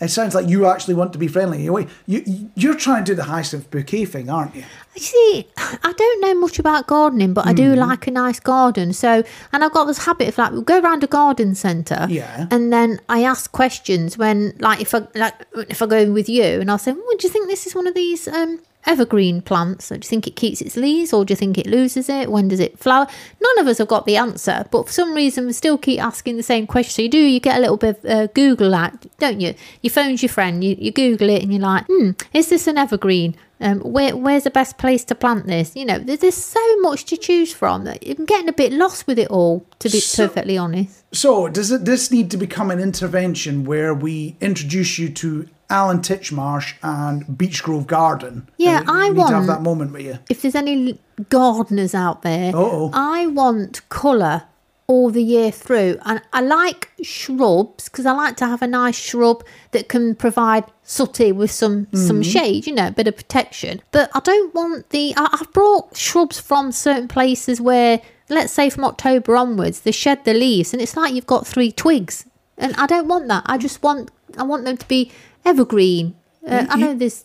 It 0.00 0.08
sounds 0.10 0.32
like 0.34 0.46
you 0.48 0.66
actually 0.66 0.94
want 0.94 1.12
to 1.14 1.18
be 1.18 1.26
friendly. 1.26 1.64
You, 1.64 1.88
you, 2.06 2.50
you're 2.54 2.76
trying 2.76 3.04
to 3.04 3.12
do 3.12 3.16
the 3.16 3.24
hyacinth 3.24 3.68
bouquet 3.70 4.04
thing, 4.04 4.30
aren't 4.30 4.54
you? 4.54 4.62
You 4.94 5.00
see, 5.02 5.48
I 5.56 5.92
don't 5.92 6.20
know 6.20 6.34
much 6.36 6.60
about 6.60 6.86
gardening, 6.86 7.34
but 7.34 7.46
I 7.46 7.52
do 7.52 7.70
Mm-hmm. 7.72 7.80
like 7.80 8.06
a 8.06 8.10
nice 8.12 8.38
garden. 8.38 8.92
So, 8.92 9.24
and 9.52 9.64
I've 9.64 9.72
got 9.72 9.86
this 9.86 10.04
habit 10.06 10.28
of 10.28 10.38
like, 10.38 10.52
we'll 10.52 10.62
go 10.62 10.78
around 10.80 11.02
a 11.02 11.08
garden 11.08 11.54
centre, 11.56 12.06
Yeah. 12.08 12.46
and 12.50 12.72
then 12.72 13.00
I 13.08 13.24
ask 13.24 13.50
questions 13.50 14.16
when, 14.16 14.54
like, 14.60 14.80
if 14.80 14.94
I 14.94 15.02
like 15.16 15.34
if 15.68 15.82
I 15.82 15.86
go 15.86 16.12
with 16.12 16.28
you, 16.28 16.44
and 16.60 16.70
I'll 16.70 16.78
say, 16.78 16.92
"Oh, 16.96 17.16
do 17.18 17.26
you 17.26 17.32
think 17.32 17.48
this 17.48 17.66
is 17.66 17.74
one 17.74 17.86
of 17.88 17.94
these 17.94 18.28
um, 18.28 18.60
evergreen 18.88 19.40
plants? 19.42 19.92
Or 19.92 19.96
do 19.98 20.04
you 20.06 20.08
think 20.08 20.26
it 20.26 20.34
keeps 20.36 20.60
its 20.60 20.76
leaves, 20.76 21.12
or 21.12 21.24
do 21.24 21.32
you 21.32 21.36
think 21.36 21.58
it 21.58 21.66
loses 21.66 22.08
it? 22.08 22.30
When 22.32 22.48
does 22.48 22.60
it 22.60 22.78
flower?" 22.78 23.06
None 23.40 23.58
of 23.60 23.66
us 23.68 23.78
have 23.78 23.88
got 23.88 24.06
the 24.06 24.16
answer, 24.16 24.64
but 24.70 24.86
for 24.86 24.92
some 24.92 25.14
reason, 25.14 25.46
we 25.46 25.52
still 25.52 25.78
keep 25.78 26.00
asking 26.02 26.36
the 26.36 26.42
same 26.42 26.66
question. 26.66 26.92
So 26.94 27.02
you 27.02 27.08
do, 27.08 27.18
you 27.18 27.40
get 27.40 27.56
a 27.58 27.60
little 27.60 27.76
bit 27.76 28.02
of 28.04 28.10
uh, 28.10 28.26
Google 28.34 28.70
that, 28.70 29.06
don't 29.18 29.40
you? 29.40 29.54
You 29.82 29.90
phone's 29.90 30.22
your 30.22 30.30
friend, 30.30 30.64
you, 30.64 30.76
you 30.78 30.90
Google 30.90 31.28
it, 31.30 31.42
and 31.42 31.52
you're 31.52 31.62
like, 31.62 31.84
"Hmm, 31.86 32.10
is 32.32 32.48
this 32.48 32.66
an 32.66 32.78
evergreen?" 32.78 33.36
Um, 33.60 33.80
where 33.80 34.16
where's 34.16 34.44
the 34.44 34.50
best 34.50 34.78
place 34.78 35.02
to 35.06 35.16
plant 35.16 35.48
this? 35.48 35.74
You 35.74 35.84
know, 35.84 35.98
there's, 35.98 36.20
there's 36.20 36.36
so 36.36 36.76
much 36.80 37.04
to 37.06 37.16
choose 37.16 37.52
from 37.52 37.84
that 37.84 38.04
I'm 38.08 38.24
getting 38.24 38.48
a 38.48 38.52
bit 38.52 38.72
lost 38.72 39.08
with 39.08 39.18
it 39.18 39.28
all. 39.28 39.66
To 39.80 39.88
be 39.90 39.98
So- 40.00 40.28
perfectly 40.28 40.56
honest, 40.56 41.02
So, 41.12 41.48
does 41.48 41.72
it 41.72 41.84
this 41.84 42.10
need 42.12 42.30
to 42.30 42.36
become 42.36 42.70
an 42.70 42.78
intervention 42.78 43.64
where 43.64 43.92
we 43.94 44.36
introduce 44.40 44.96
you 44.98 45.08
to 45.08 45.48
Alan 45.70 45.98
Titchmarsh 46.00 46.74
and 46.82 47.24
Beechgrove 47.26 47.86
Garden? 47.86 48.48
Yeah, 48.56 48.80
And 48.80 48.90
I 48.90 49.08
need 49.08 49.16
to 49.16 49.22
have 49.22 49.32
want- 49.32 49.46
that 49.48 49.62
moment 49.62 49.92
with 49.92 50.02
you. 50.02 50.18
if 50.28 50.42
there's 50.42 50.54
any 50.54 50.98
gardeners 51.28 51.94
out 51.94 52.22
there, 52.22 52.54
Uh-oh. 52.54 52.90
I 52.94 53.26
want 53.26 53.86
colour 53.88 54.44
all 54.86 55.10
the 55.10 55.22
year 55.22 55.50
through, 55.50 55.98
and 56.06 56.22
I 56.32 56.40
like 56.40 56.90
shrubs 57.02 57.90
because 57.90 58.06
I 58.06 58.12
like 58.12 58.38
to 58.38 58.46
have 58.46 58.62
a 58.62 58.66
nice 58.66 58.98
shrub 58.98 59.44
that 59.72 59.88
can 59.88 60.14
provide 60.14 60.64
sooty 60.82 61.30
with 61.30 61.50
some 61.50 61.88
some 61.92 62.22
mm-hmm. 62.22 62.22
shade, 62.22 62.66
you 62.66 62.74
know, 62.74 62.86
a 62.86 62.90
bit 62.90 63.06
of 63.06 63.14
protection. 63.14 63.82
But 63.92 64.10
I 64.14 64.20
don't 64.20 64.54
want 64.54 64.88
the. 64.88 65.12
I, 65.14 65.28
I've 65.38 65.52
brought 65.52 65.94
shrubs 65.94 66.40
from 66.40 66.72
certain 66.72 67.06
places 67.06 67.60
where, 67.60 68.00
let's 68.30 68.50
say, 68.50 68.70
from 68.70 68.84
October 68.86 69.36
onwards, 69.36 69.80
they 69.80 69.92
shed 69.92 70.24
the 70.24 70.32
leaves, 70.32 70.72
and 70.72 70.80
it's 70.80 70.96
like 70.96 71.12
you've 71.12 71.26
got 71.26 71.46
three 71.46 71.70
twigs, 71.70 72.24
and 72.56 72.74
I 72.76 72.86
don't 72.86 73.08
want 73.08 73.28
that. 73.28 73.42
I 73.44 73.58
just 73.58 73.82
want 73.82 74.10
I 74.38 74.42
want 74.42 74.64
them 74.64 74.78
to 74.78 74.88
be 74.88 75.12
evergreen. 75.48 76.14
Uh, 76.46 76.66
I 76.68 76.76
know 76.78 76.94
this. 76.94 77.24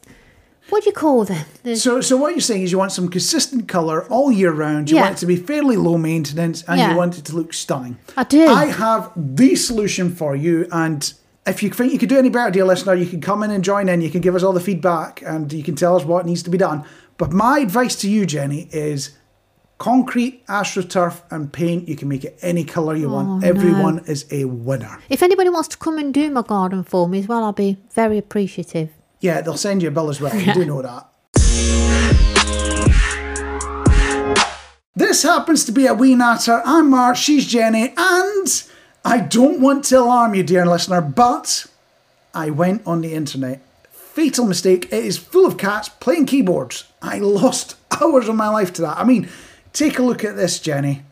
What 0.69 0.83
do 0.83 0.89
you 0.89 0.93
call 0.93 1.25
them? 1.25 1.45
So, 1.75 1.99
so 2.01 2.15
what 2.17 2.31
you're 2.31 2.39
saying 2.41 2.63
is 2.63 2.71
you 2.71 2.77
want 2.77 2.93
some 2.93 3.09
consistent 3.09 3.67
colour 3.67 4.05
all 4.09 4.31
year 4.31 4.51
round. 4.51 4.89
You 4.89 4.95
Yeah. 4.95 5.03
want 5.03 5.17
it 5.17 5.19
to 5.19 5.25
be 5.25 5.35
fairly 5.35 5.75
low 5.75 5.97
maintenance, 5.97 6.63
and 6.67 6.79
Yeah. 6.79 6.91
you 6.91 6.97
want 6.97 7.17
it 7.17 7.25
to 7.25 7.35
look 7.35 7.53
stunning. 7.53 7.97
I 8.15 8.23
do. 8.23 8.45
I 8.47 8.65
have 8.67 9.11
the 9.15 9.55
solution 9.55 10.15
for 10.15 10.35
you, 10.35 10.65
and 10.71 11.13
if 11.45 11.61
you 11.61 11.69
think 11.69 11.91
you 11.91 11.99
could 11.99 12.09
do 12.09 12.17
any 12.17 12.29
better, 12.29 12.49
dear 12.51 12.65
listener, 12.65 12.95
you 12.95 13.05
can 13.05 13.19
come 13.19 13.43
in 13.43 13.51
and 13.51 13.63
join 13.63 13.89
in. 13.89 14.01
You 14.01 14.09
can 14.09 14.21
give 14.21 14.35
us 14.35 14.43
all 14.43 14.53
the 14.53 14.61
feedback, 14.61 15.21
and 15.25 15.51
you 15.51 15.63
can 15.63 15.75
tell 15.75 15.95
us 15.97 16.05
what 16.05 16.25
needs 16.25 16.43
to 16.43 16.49
be 16.49 16.57
done. 16.57 16.83
But 17.17 17.31
my 17.33 17.59
advice 17.59 17.95
to 17.97 18.09
you, 18.09 18.25
Jenny, 18.25 18.69
is 18.71 19.09
concrete, 19.83 20.47
astroturf, 20.47 21.21
and 21.29 21.51
paint. 21.51 21.89
You 21.89 21.97
can 21.97 22.07
make 22.07 22.23
it 22.23 22.39
any 22.41 22.63
colour 22.63 22.95
you 22.95 23.09
want. 23.09 23.27
Oh, 23.27 23.37
no. 23.39 23.45
Everyone 23.45 23.99
is 24.07 24.25
a 24.31 24.45
winner. 24.45 24.97
If 25.09 25.21
anybody 25.21 25.49
wants 25.49 25.67
to 25.69 25.77
come 25.77 25.97
and 25.97 26.13
do 26.13 26.31
my 26.31 26.41
garden 26.41 26.85
for 26.85 27.09
me 27.09 27.19
as 27.19 27.27
well, 27.27 27.43
I'll 27.43 27.51
be 27.51 27.75
very 27.91 28.17
appreciative. 28.17 28.91
Yeah, 29.19 29.41
they'll 29.41 29.57
send 29.57 29.81
you 29.81 29.89
a 29.89 29.91
bill 29.91 30.09
as 30.09 30.21
well. 30.21 30.33
You 30.33 30.53
do 30.53 30.63
know 30.71 30.81
that. 30.81 31.09
This 34.95 35.23
happens 35.23 35.65
to 35.65 35.73
be 35.73 35.85
a 35.85 35.93
wee 35.93 36.15
natter. 36.15 36.61
I'm 36.63 36.89
Marc, 36.89 37.17
she's 37.17 37.45
Jenny, 37.45 37.93
and 37.97 38.63
I 39.03 39.19
don't 39.19 39.59
want 39.59 39.83
to 39.85 39.99
alarm 39.99 40.33
you, 40.33 40.43
dear 40.43 40.65
listener, 40.65 41.01
but 41.01 41.65
I 42.33 42.51
went 42.51 42.87
on 42.87 43.01
the 43.01 43.13
internet. 43.13 43.61
Fatal 43.91 44.45
mistake. 44.45 44.85
It 44.93 45.03
is 45.03 45.17
full 45.17 45.45
of 45.45 45.57
cats 45.57 45.89
playing 45.89 46.27
keyboards. 46.27 46.85
I 47.01 47.19
lost 47.19 47.75
hours 48.01 48.29
of 48.29 48.35
my 48.35 48.47
life 48.47 48.71
to 48.73 48.81
that. 48.83 48.97
I 48.97 49.03
mean, 49.03 49.27
take 49.73 49.99
a 49.99 50.03
look 50.03 50.23
at 50.23 50.35
this, 50.35 50.59
Jenny. 50.59 51.03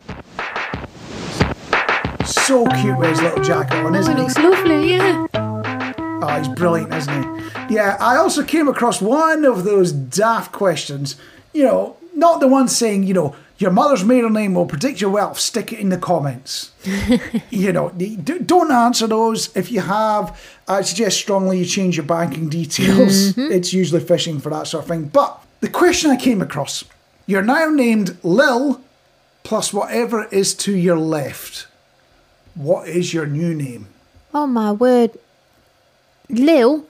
So 2.26 2.66
cute 2.68 2.98
with 2.98 3.10
his 3.10 3.22
little 3.22 3.44
jacket 3.44 3.78
on, 3.78 3.96
isn't 3.96 4.16
he? 4.16 4.22
looks 4.22 4.38
lovely, 4.38 4.94
yeah. 4.94 5.28
Oh, 5.34 6.38
he's 6.38 6.48
brilliant, 6.48 6.94
isn't 6.94 7.24
he? 7.24 7.76
Yeah, 7.76 7.98
I 8.00 8.18
also 8.18 8.44
came 8.44 8.68
across 8.68 9.02
one 9.02 9.44
of 9.44 9.64
those 9.64 9.92
daft 9.92 10.52
questions. 10.52 11.16
You 11.52 11.64
know, 11.64 11.98
not 12.16 12.40
the 12.40 12.48
one 12.48 12.68
saying, 12.68 13.04
you 13.04 13.14
know, 13.14 13.36
your 13.58 13.72
mother's 13.72 14.04
maiden 14.04 14.34
name 14.34 14.54
will 14.54 14.66
predict 14.66 15.02
your 15.02 15.10
wealth. 15.10 15.40
Stick 15.40 15.72
it 15.74 15.80
in 15.80 15.90
the 15.90 15.98
comments. 15.98 16.72
you 17.50 17.72
know, 17.72 17.90
don't 17.90 18.72
answer 18.72 19.08
those. 19.08 19.56
If 19.56 19.72
you 19.72 19.82
have, 19.82 20.40
I 20.68 20.82
suggest 20.82 21.18
strongly 21.18 21.60
you 21.60 21.66
change 21.66 21.98
your 21.98 22.06
banking 22.06 22.50
details. 22.50 23.34
Mm-hmm. 23.34 23.52
It's 23.52 23.74
usually 23.74 24.02
phishing 24.02 24.42
for 24.42 24.50
that 24.50 24.68
sort 24.68 24.84
of 24.84 24.90
thing. 24.90 25.06
But 25.06 25.44
the 25.60 25.70
question 25.70 26.12
I 26.12 26.18
came 26.18 26.42
across 26.42 26.84
you're 27.32 27.42
now 27.42 27.68
named 27.70 28.18
Lil 28.24 28.82
plus 29.44 29.74
whatever 29.74 30.26
is 30.32 30.54
to 30.56 30.76
your 30.76 30.98
left. 30.98 31.68
What 32.56 32.88
is 32.88 33.14
your 33.14 33.26
new 33.26 33.54
name? 33.56 33.88
Oh 34.34 34.46
my 34.48 34.72
word. 34.72 35.12
Lil, 36.30 36.86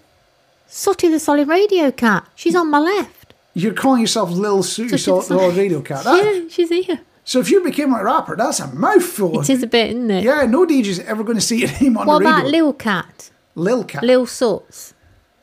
Sooty 0.68 1.10
the 1.10 1.20
Solid 1.20 1.48
Radio 1.48 1.92
Cat. 1.92 2.28
She's 2.36 2.56
on 2.56 2.70
my 2.70 2.80
left. 2.80 3.34
You're 3.54 3.74
calling 3.74 4.02
yourself 4.02 4.32
Lil 4.32 4.64
Sue, 4.64 4.90
So 4.90 4.98
so, 4.98 5.16
she's- 5.20 5.28
the 5.28 5.40
old 5.40 5.56
radio 5.56 5.82
cat. 5.82 6.04
That- 6.06 6.24
Yeah, 6.24 6.42
ah. 6.46 6.50
she's 6.50 6.70
here. 6.70 7.00
So 7.24 7.40
if 7.40 7.52
you 7.52 7.64
became 7.64 7.94
a 7.94 8.04
rapper, 8.04 8.36
that's 8.36 8.60
a 8.60 8.68
mouthful. 8.74 9.42
It 9.42 9.50
is 9.50 9.62
a 9.64 9.68
bit, 9.68 9.92
isn't 9.92 10.10
it? 10.10 10.24
Yeah, 10.24 10.46
no 10.46 10.66
DJ's 10.66 11.00
ever 11.02 11.24
going 11.24 11.38
to 11.38 11.42
see 11.50 11.60
your 11.60 11.70
name 11.82 11.98
on 11.98 12.08
What 12.08 12.20
the 12.20 12.26
about 12.28 12.44
radio. 12.46 12.64
Lil 12.66 12.74
Cat? 12.74 13.30
Lil 13.56 13.84
Cat. 13.84 14.04
Lil 14.04 14.26
Soots? 14.26 14.94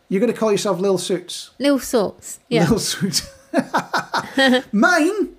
You're 0.09 0.21
going 0.21 0.33
to 0.33 0.39
call 0.39 0.51
yourself 0.51 0.81
Lil 0.81 0.99
Suits. 0.99 1.51
Lil 1.59 1.79
Soots. 1.79 2.41
Yeah. 2.49 2.69
Lil 2.69 2.79
Suits. 2.79 3.23
Mine 4.73 5.37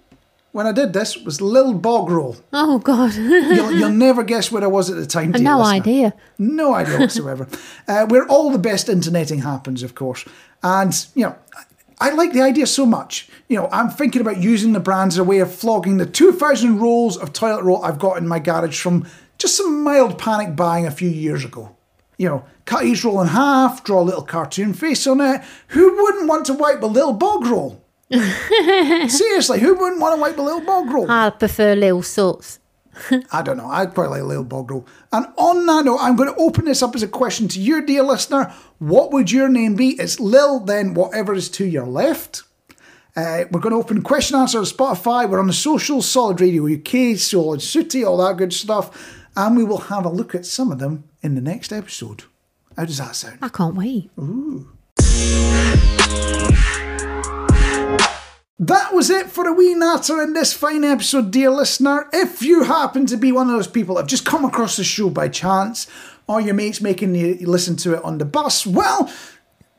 when 0.51 0.65
I 0.65 0.71
did 0.71 0.93
this 0.93 1.15
was 1.17 1.41
Lil 1.41 1.73
Bog 1.73 2.09
Roll. 2.09 2.35
Oh 2.51 2.79
God, 2.79 3.13
You'll, 3.15 3.71
you'll 3.71 3.89
never 3.91 4.23
guess 4.23 4.51
where 4.51 4.63
I 4.63 4.67
was 4.67 4.89
at 4.89 4.97
the 4.97 5.05
time. 5.05 5.31
dear 5.31 5.43
no 5.43 5.59
listener. 5.59 5.75
idea. 5.75 6.13
No 6.37 6.73
idea 6.73 6.99
whatsoever. 6.99 7.47
uh, 7.87 8.05
where 8.07 8.25
all 8.27 8.51
the 8.51 8.57
best 8.57 8.89
interneting 8.89 9.39
happens, 9.39 9.83
of 9.83 9.95
course. 9.95 10.25
And, 10.63 10.93
you 11.13 11.25
know, 11.25 11.35
I 11.99 12.11
like 12.11 12.33
the 12.33 12.41
idea 12.41 12.65
so 12.65 12.85
much. 12.85 13.29
You 13.47 13.57
know, 13.57 13.69
I'm 13.71 13.89
thinking 13.89 14.21
about 14.21 14.37
using 14.37 14.73
the 14.73 14.79
brands 14.79 15.15
as 15.15 15.19
a 15.19 15.23
way 15.23 15.39
of 15.39 15.53
flogging 15.53 15.97
the 15.97 16.05
2,000 16.05 16.79
rolls 16.79 17.17
of 17.17 17.31
toilet 17.31 17.63
roll 17.63 17.83
I've 17.83 17.99
got 17.99 18.17
in 18.17 18.27
my 18.27 18.39
garage 18.39 18.79
from 18.81 19.07
just 19.37 19.55
some 19.55 19.83
mild 19.83 20.17
panic 20.17 20.55
buying 20.55 20.85
a 20.85 20.91
few 20.91 21.09
years 21.09 21.45
ago. 21.45 21.75
You 22.17 22.27
know, 22.27 22.45
cut 22.65 22.85
each 22.85 23.03
roll 23.05 23.21
in 23.21 23.27
half, 23.27 23.83
draw 23.83 24.01
a 24.01 24.03
little 24.03 24.23
cartoon 24.23 24.73
face 24.73 25.07
on 25.07 25.21
it. 25.21 25.41
Who 25.69 25.95
wouldn't 26.03 26.27
want 26.27 26.45
to 26.47 26.53
wipe 26.53 26.81
a 26.81 26.87
little 26.87 27.13
bog 27.13 27.45
roll? 27.45 27.81
Seriously, 29.09 29.59
who 29.59 29.75
wouldn't 29.75 30.01
want 30.01 30.15
to 30.15 30.21
wipe 30.21 30.37
a 30.37 30.41
little 30.41 30.61
bog 30.61 30.89
roll? 30.89 31.09
I 31.09 31.29
prefer 31.29 31.75
little 31.75 32.01
sorts. 32.01 32.59
I 33.31 33.41
don't 33.41 33.57
know. 33.57 33.67
I'd 33.67 33.93
quite 33.93 34.09
like 34.09 34.21
a 34.21 34.25
little 34.25 34.43
bog 34.43 34.71
roll. 34.71 34.87
And 35.11 35.27
on 35.37 35.65
that 35.67 35.85
note, 35.85 35.99
I'm 36.01 36.15
going 36.15 36.33
to 36.33 36.39
open 36.39 36.65
this 36.65 36.81
up 36.81 36.95
as 36.95 37.03
a 37.03 37.07
question 37.07 37.47
to 37.49 37.59
you, 37.59 37.85
dear 37.85 38.03
listener. 38.03 38.53
What 38.79 39.11
would 39.11 39.31
your 39.31 39.47
name 39.47 39.75
be? 39.75 39.89
It's 39.99 40.19
Lil, 40.19 40.61
then 40.61 40.93
whatever 40.93 41.33
is 41.33 41.49
to 41.51 41.65
your 41.65 41.85
left. 41.85 42.43
Uh, 43.15 43.43
we're 43.51 43.59
going 43.59 43.73
to 43.73 43.79
open 43.79 44.01
question 44.01 44.37
answer 44.37 44.59
on 44.59 44.63
Spotify. 44.65 45.29
We're 45.29 45.39
on 45.39 45.47
the 45.47 45.53
social, 45.53 46.01
Solid 46.01 46.41
Radio 46.41 46.67
UK, 46.67 47.17
Solid 47.17 47.61
Sooty, 47.61 48.03
all 48.03 48.17
that 48.17 48.37
good 48.37 48.53
stuff. 48.53 49.17
And 49.35 49.55
we 49.57 49.63
will 49.63 49.77
have 49.77 50.05
a 50.05 50.09
look 50.09 50.33
at 50.33 50.45
some 50.45 50.71
of 50.71 50.79
them 50.79 51.03
in 51.21 51.35
the 51.35 51.41
next 51.41 51.71
episode. 51.71 52.23
How 52.75 52.85
does 52.85 52.97
that 52.97 53.15
sound? 53.15 53.39
I 53.41 53.49
can't 53.49 53.75
wait. 53.75 54.09
That 58.61 58.93
was 58.93 59.09
it 59.09 59.27
for 59.27 59.47
a 59.47 59.53
wee 59.53 59.73
natter 59.73 60.21
in 60.21 60.33
this 60.33 60.51
fine 60.51 60.83
episode, 60.83 61.31
dear 61.31 61.49
listener. 61.49 62.09
If 62.11 62.41
you 62.41 62.65
happen 62.65 63.05
to 63.05 63.15
be 63.15 63.31
one 63.31 63.47
of 63.47 63.53
those 63.53 63.69
people 63.69 63.95
that 63.95 64.01
have 64.01 64.09
just 64.09 64.25
come 64.25 64.43
across 64.43 64.75
the 64.75 64.83
show 64.83 65.09
by 65.09 65.29
chance, 65.29 65.87
or 66.27 66.41
your 66.41 66.55
mates 66.55 66.81
making 66.81 67.15
you 67.15 67.37
listen 67.47 67.77
to 67.77 67.93
it 67.93 68.03
on 68.03 68.17
the 68.17 68.25
bus, 68.25 68.67
well, 68.67 69.09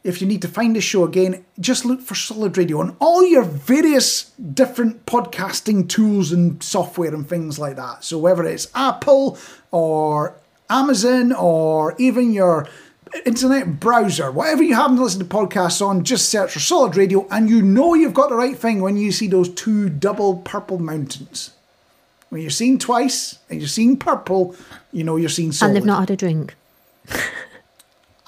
if 0.03 0.23
you 0.23 0.27
need 0.27 0.41
to 0.41 0.49
find 0.49 0.75
the 0.75 0.81
show 0.81 1.05
again, 1.05 1.45
just 1.61 1.85
look 1.85 2.01
for 2.01 2.15
Solid 2.15 2.57
Radio 2.57 2.81
on 2.81 2.97
all 3.01 3.23
your 3.23 3.43
various 3.43 4.31
different 4.31 5.05
podcasting 5.05 5.87
tools 5.87 6.33
and 6.33 6.63
software 6.63 7.13
and 7.13 7.29
things 7.29 7.59
like 7.59 7.77
that. 7.77 8.03
So 8.03 8.19
whether 8.19 8.45
it's 8.47 8.69
Apple 8.75 9.37
or 9.71 10.41
Amazon 10.71 11.33
or 11.33 11.95
even 11.99 12.33
your 12.33 12.67
internet 13.25 13.81
browser, 13.81 14.31
whatever 14.31 14.63
you 14.63 14.75
happen 14.75 14.97
to 14.97 15.03
listen 15.03 15.21
to 15.21 15.27
podcasts 15.27 15.85
on, 15.85 16.05
just 16.05 16.29
search 16.29 16.53
for 16.53 16.61
Solid 16.61 16.97
Radio 16.97 17.27
and 17.31 17.49
you 17.49 17.63
know 17.63 17.95
you've 17.95 18.15
got 18.15 18.31
the 18.31 18.37
right 18.37 18.57
thing 18.57 18.81
when 18.81 18.97
you 18.97 19.13
see 19.13 19.27
those 19.27 19.49
two 19.49 19.89
double 19.89 20.39
purple 20.39 20.79
mountains. 20.79 21.53
When 22.29 22.41
you're 22.41 22.51
seeing 22.51 22.79
twice 22.79 23.39
and 23.49 23.61
you're 23.61 23.69
seeing 23.69 23.97
purple, 23.97 24.55
you 24.93 25.03
know 25.03 25.17
you're 25.17 25.29
seeing 25.29 25.53
solid. 25.53 25.71
And 25.71 25.77
they've 25.77 25.85
not 25.85 26.01
had 26.01 26.11
a 26.11 26.17
drink. 26.17 26.55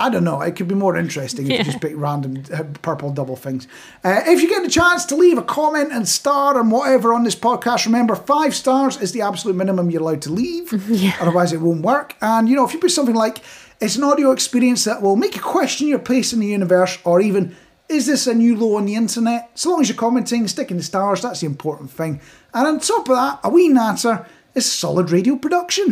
I 0.03 0.11
don't 0.11 0.25
know. 0.25 0.41
It 0.41 0.57
could 0.57 0.67
be 0.67 0.75
more 0.75 0.97
interesting 0.97 1.49
if 1.49 1.59
you 1.59 1.65
just 1.65 1.81
pick 1.81 1.93
random 1.95 2.43
uh, 2.53 2.65
purple 2.83 3.13
double 3.13 3.37
things. 3.37 3.69
Uh, 4.03 4.23
if 4.27 4.43
you 4.43 4.49
get 4.49 4.65
the 4.65 4.69
chance 4.69 5.05
to 5.05 5.15
leave 5.15 5.39
a 5.39 5.43
comment 5.43 5.93
and 5.93 6.09
star 6.09 6.59
and 6.59 6.73
whatever 6.73 7.15
on 7.15 7.23
this 7.23 7.37
podcast, 7.37 7.87
remember 7.87 8.17
five 8.17 8.53
stars 8.53 9.01
is 9.01 9.13
the 9.13 9.21
absolute 9.21 9.55
minimum 9.55 9.93
you're 9.93 10.03
allowed 10.03 10.23
to 10.23 10.33
leave. 10.33 10.73
Otherwise, 11.21 11.53
it 11.53 11.61
won't 11.61 11.83
work. 11.83 12.17
And 12.21 12.49
you 12.49 12.57
know, 12.57 12.65
if 12.67 12.73
you 12.73 12.81
put 12.81 12.91
something 12.91 13.15
like 13.15 13.43
it's 13.83 13.97
an 13.97 14.05
audio 14.05 14.31
experience 14.31 14.85
that 14.85 15.03
will 15.03 15.17
make 15.17 15.35
you 15.35 15.43
question 15.43 15.89
your 15.89 15.99
place 15.99 16.33
in 16.33 16.39
the 16.39 16.47
universe, 16.47 16.99
or 17.05 17.21
even 17.21 17.57
is 17.89 18.07
this 18.07 18.29
a 18.29 18.35
new 18.35 18.57
low 18.57 18.77
on 18.77 18.87
the 18.87 18.95
internet? 18.95 19.51
So 19.59 19.71
long 19.71 19.81
as 19.81 19.89
you're 19.89 19.99
commenting, 19.99 20.47
sticking 20.47 20.77
the 20.77 20.85
stars, 20.85 21.21
that's 21.21 21.41
the 21.41 21.47
important 21.47 21.91
thing. 21.91 22.21
And 22.55 22.67
on 22.67 22.79
top 22.79 23.09
of 23.09 23.17
that, 23.17 23.41
a 23.43 23.51
wee 23.51 23.69
natter 23.69 24.25
is 24.55 24.71
solid 24.71 25.11
radio 25.11 25.35
production. 25.35 25.91